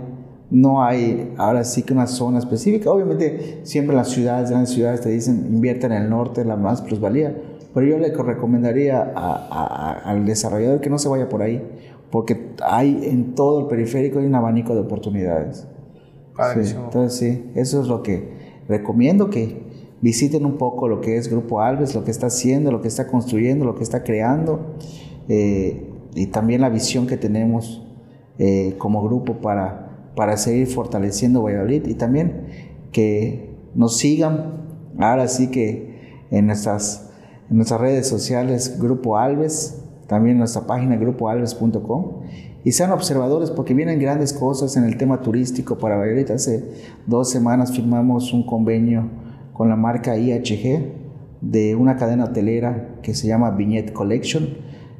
[0.49, 2.89] no hay ahora sí que una zona específica.
[2.91, 7.37] Obviamente, siempre las ciudades, grandes ciudades te dicen invierte en el norte, la más plusvalía.
[7.73, 11.63] Pero yo le recomendaría a- a- a- al desarrollador que no se vaya por ahí,
[12.11, 15.67] porque hay en todo el periférico hay un abanico de oportunidades.
[16.53, 19.63] Sí, entonces sí, eso es lo que recomiendo que
[20.01, 23.07] visiten un poco lo que es Grupo Alves, lo que está haciendo, lo que está
[23.07, 24.75] construyendo, lo que está creando
[25.29, 27.85] eh, y también la visión que tenemos
[28.39, 32.47] eh, como grupo para, para seguir fortaleciendo Valladolid y también
[32.91, 34.65] que nos sigan
[34.99, 37.11] ahora sí que en nuestras,
[37.49, 39.80] en nuestras redes sociales Grupo Alves,
[40.11, 42.05] también nuestra página grupoalves.com
[42.65, 46.29] y sean observadores porque vienen grandes cosas en el tema turístico para Valladolid.
[46.31, 46.65] Hace
[47.07, 49.05] dos semanas firmamos un convenio
[49.53, 50.83] con la marca IHG
[51.39, 54.49] de una cadena hotelera que se llama Vignette Collection.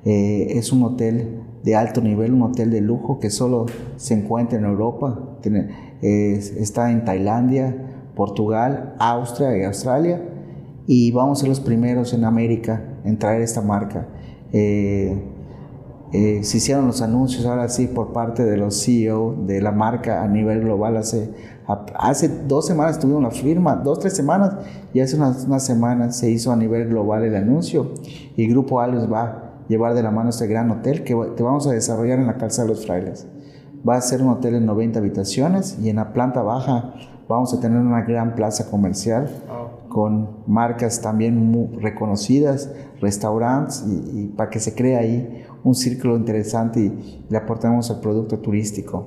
[0.06, 3.66] Eh, es un hotel de alto nivel, un hotel de lujo que solo
[3.98, 5.38] se encuentra en Europa.
[5.42, 5.68] Tiene-
[6.02, 7.76] es- está en Tailandia,
[8.16, 10.22] Portugal, Austria y Australia.
[10.88, 14.08] Y vamos a ser los primeros en América en traer esta marca.
[14.54, 15.18] Eh,
[16.14, 20.24] eh, se hicieron los anuncios ahora sí por parte de los CEO de la marca
[20.24, 20.98] a nivel global.
[20.98, 21.30] Hace,
[21.96, 24.56] hace dos semanas tuvimos la firma, dos, tres semanas,
[24.94, 27.94] y hace unas, unas semanas se hizo a nivel global el anuncio.
[28.36, 31.66] Y Grupo Alves va a llevar de la mano este gran hotel que, que vamos
[31.68, 33.28] a desarrollar en la Calzada de los Frailes.
[33.88, 36.94] Va a ser un hotel de 90 habitaciones y en la planta baja
[37.30, 39.61] vamos a tener una gran plaza comercial Oh,
[39.92, 46.16] con marcas también muy reconocidas, restaurantes, y, y para que se cree ahí un círculo
[46.16, 49.06] interesante y le aportemos al producto turístico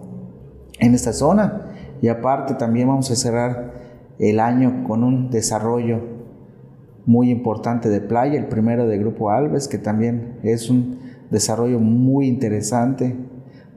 [0.79, 1.71] en esta zona.
[2.03, 3.73] Y aparte también vamos a cerrar
[4.19, 6.01] el año con un desarrollo
[7.07, 10.99] muy importante de playa, el primero de Grupo Alves, que también es un
[11.31, 13.17] desarrollo muy interesante.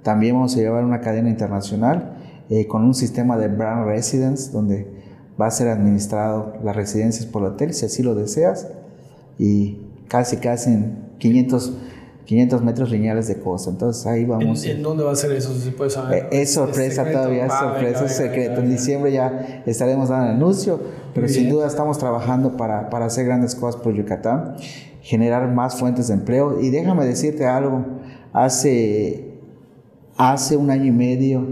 [0.03, 2.17] También vamos a llevar una cadena internacional
[2.49, 4.96] eh, con un sistema de brand residence, donde
[5.39, 8.67] va a ser administrado las residencias por el hotel, si así lo deseas,
[9.37, 9.77] y
[10.07, 11.73] casi, casi en 500,
[12.25, 13.69] 500 metros lineales de costa.
[13.69, 14.65] Entonces ahí ¿En, vamos.
[14.65, 15.53] en dónde va a ser eso?
[15.53, 16.23] Si saber.
[16.31, 17.19] Eh, Es sorpresa secreto?
[17.19, 18.49] todavía, es sorpresa, es secreto.
[18.51, 20.79] venga, En diciembre ya estaremos dando el anuncio,
[21.13, 24.55] pero sin duda estamos trabajando para, para hacer grandes cosas por Yucatán,
[25.01, 26.59] generar más fuentes de empleo.
[26.59, 27.85] Y déjame decirte algo,
[28.33, 29.39] hace,
[30.17, 31.45] hace un año y medio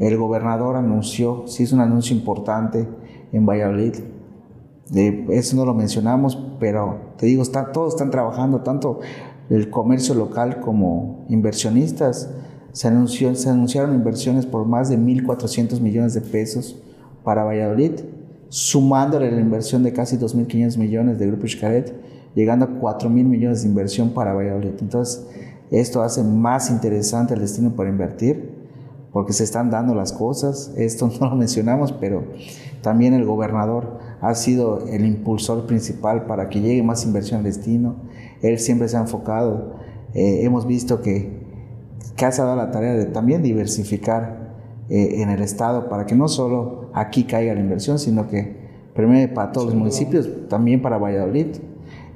[0.00, 2.86] el gobernador anunció, se hizo un anuncio importante
[3.32, 3.94] en Valladolid.
[4.90, 9.00] De, eso no lo mencionamos, pero te digo, está, todos están trabajando, tanto
[9.48, 12.30] el comercio local como inversionistas.
[12.72, 16.80] Se, anunció, se anunciaron inversiones por más de 1.400 millones de pesos
[17.24, 17.92] para Valladolid,
[18.48, 21.92] sumándole la inversión de casi 2.500 millones de Grupo Xcaret,
[22.34, 24.74] llegando a 4.000 millones de inversión para Valladolid.
[24.80, 25.26] Entonces,
[25.70, 28.59] esto hace más interesante el destino para invertir
[29.12, 30.72] porque se están dando las cosas.
[30.76, 32.24] Esto no lo mencionamos, pero
[32.82, 37.96] también el gobernador ha sido el impulsor principal para que llegue más inversión al destino.
[38.42, 39.74] Él siempre se ha enfocado.
[40.14, 41.40] eh, hemos visto que,
[42.16, 44.40] que ha dado la tarea de también diversificar
[44.88, 48.58] eh, en el estado para que no solo aquí caiga la inversión, sino que
[48.94, 51.46] primero para todos los municipios, también para Valladolid.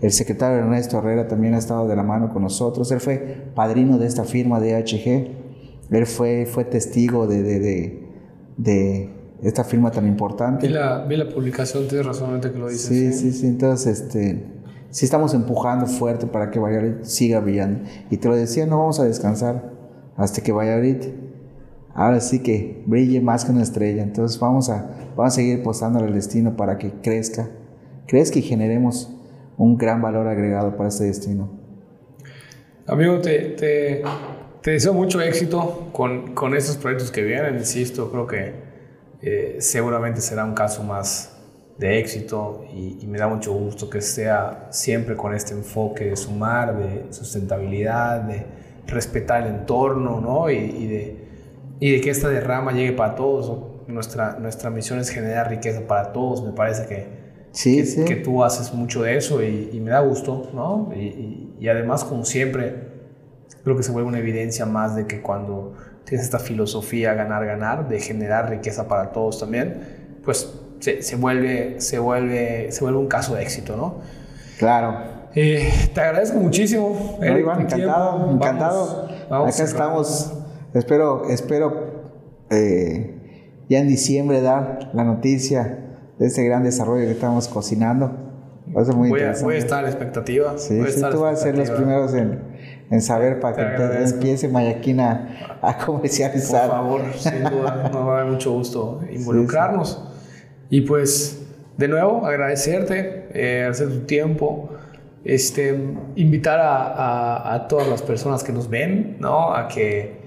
[0.02, 2.90] El secretario Ernesto Herrera también ha estado de la mano con nosotros.
[2.90, 5.43] Él fue padrino de esta firma de HG.
[5.90, 8.04] Él fue, fue testigo de, de, de,
[8.56, 9.10] de
[9.42, 10.66] esta firma tan importante.
[10.66, 12.86] Vi la, vi la publicación, tienes razón ahorita que lo dices.
[12.86, 13.12] Sí, ¿eh?
[13.12, 13.46] sí, sí.
[13.46, 14.44] Entonces, este,
[14.90, 17.88] sí estamos empujando fuerte para que Valladolid siga brillando.
[18.10, 19.72] Y te lo decía, no vamos a descansar
[20.16, 20.96] hasta que Valladolid
[21.94, 24.02] ahora sí que brille más que una estrella.
[24.02, 27.48] Entonces vamos a, vamos a seguir apostando al destino para que crezca,
[28.06, 29.10] crezca y generemos
[29.56, 31.48] un gran valor agregado para este destino.
[32.86, 34.02] Amigo, te, te,
[34.72, 37.56] deseo mucho éxito con, con, estos proyectos que vienen.
[37.56, 38.52] Insisto, creo que
[39.22, 41.30] eh, seguramente será un caso más
[41.78, 46.16] de éxito y, y, me da mucho gusto que sea siempre con este enfoque de
[46.16, 48.46] sumar, de sustentabilidad, de
[48.86, 50.50] respetar el entorno ¿no?
[50.50, 51.24] y, y de,
[51.80, 53.70] y de que esta derrama llegue para todos.
[53.86, 56.42] Nuestra, nuestra misión es generar riqueza para todos.
[56.42, 57.06] Me parece que,
[57.52, 58.04] sí, que, sí.
[58.04, 60.50] que tú haces mucho de eso y, y me da gusto.
[60.54, 60.90] ¿no?
[60.94, 62.93] Y, y, además, como siempre,
[63.64, 65.74] creo que se vuelve una evidencia más de que cuando
[66.04, 71.80] tienes esta filosofía ganar, ganar, de generar riqueza para todos también, pues se, se, vuelve,
[71.80, 74.00] se, vuelve, se vuelve un caso de éxito, ¿no?
[74.58, 75.14] Claro.
[75.34, 77.18] Eh, te agradezco muchísimo.
[77.20, 78.32] Eric, encantado, tiempo.
[78.34, 78.86] encantado.
[78.96, 80.32] Vamos, vamos Acá estamos.
[80.74, 82.04] Espero, espero
[82.50, 85.78] eh, ya en diciembre dar la noticia
[86.18, 88.12] de este gran desarrollo que estamos cocinando.
[88.76, 89.44] Va a ser muy voy, a, interesante.
[89.44, 90.54] voy a estar a la expectativa.
[90.56, 92.40] Sí, voy a sí tú vas a ser los primeros en,
[92.90, 96.68] en saber para que empiece Mayaquín a, comercializar.
[96.68, 100.02] Por favor, sin duda, nos va a dar mucho gusto involucrarnos.
[100.70, 101.42] Y pues,
[101.76, 104.70] de nuevo, agradecerte, eh, agradecer tu tiempo,
[105.24, 105.78] este,
[106.16, 109.54] invitar a, a, a, todas las personas que nos ven, ¿no?
[109.54, 110.24] A que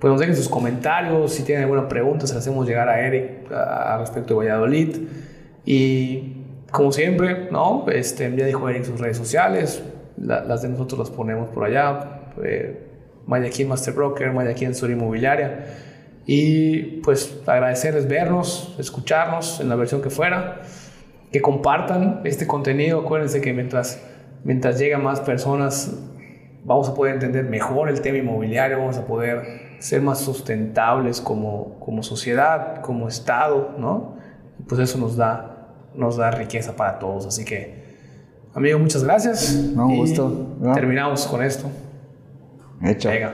[0.00, 3.52] pues, nos dejen sus comentarios, si tienen alguna pregunta, se la hacemos llegar a Eric
[3.52, 4.96] a, respecto de Valladolid.
[5.66, 6.36] Y
[6.70, 7.84] como siempre, ¿no?
[7.92, 9.82] Este, ya dijo Eric sus redes sociales,
[10.20, 12.22] la, las de nosotros las ponemos por allá.
[12.42, 12.86] Eh,
[13.26, 15.66] Mayaquín Master Broker, Mayaquín Sur Inmobiliaria.
[16.26, 20.60] Y pues agradecerles vernos, escucharnos en la versión que fuera,
[21.32, 23.00] que compartan este contenido.
[23.00, 24.00] Acuérdense que mientras,
[24.44, 25.96] mientras llegan más personas,
[26.64, 31.78] vamos a poder entender mejor el tema inmobiliario, vamos a poder ser más sustentables como,
[31.80, 34.16] como sociedad, como Estado, ¿no?
[34.68, 37.26] Pues eso nos da, nos da riqueza para todos.
[37.26, 37.79] Así que,
[38.54, 39.54] Amigo, muchas gracias.
[39.54, 40.56] No, un gusto.
[40.74, 41.70] Terminamos con esto.
[42.80, 43.32] Venga.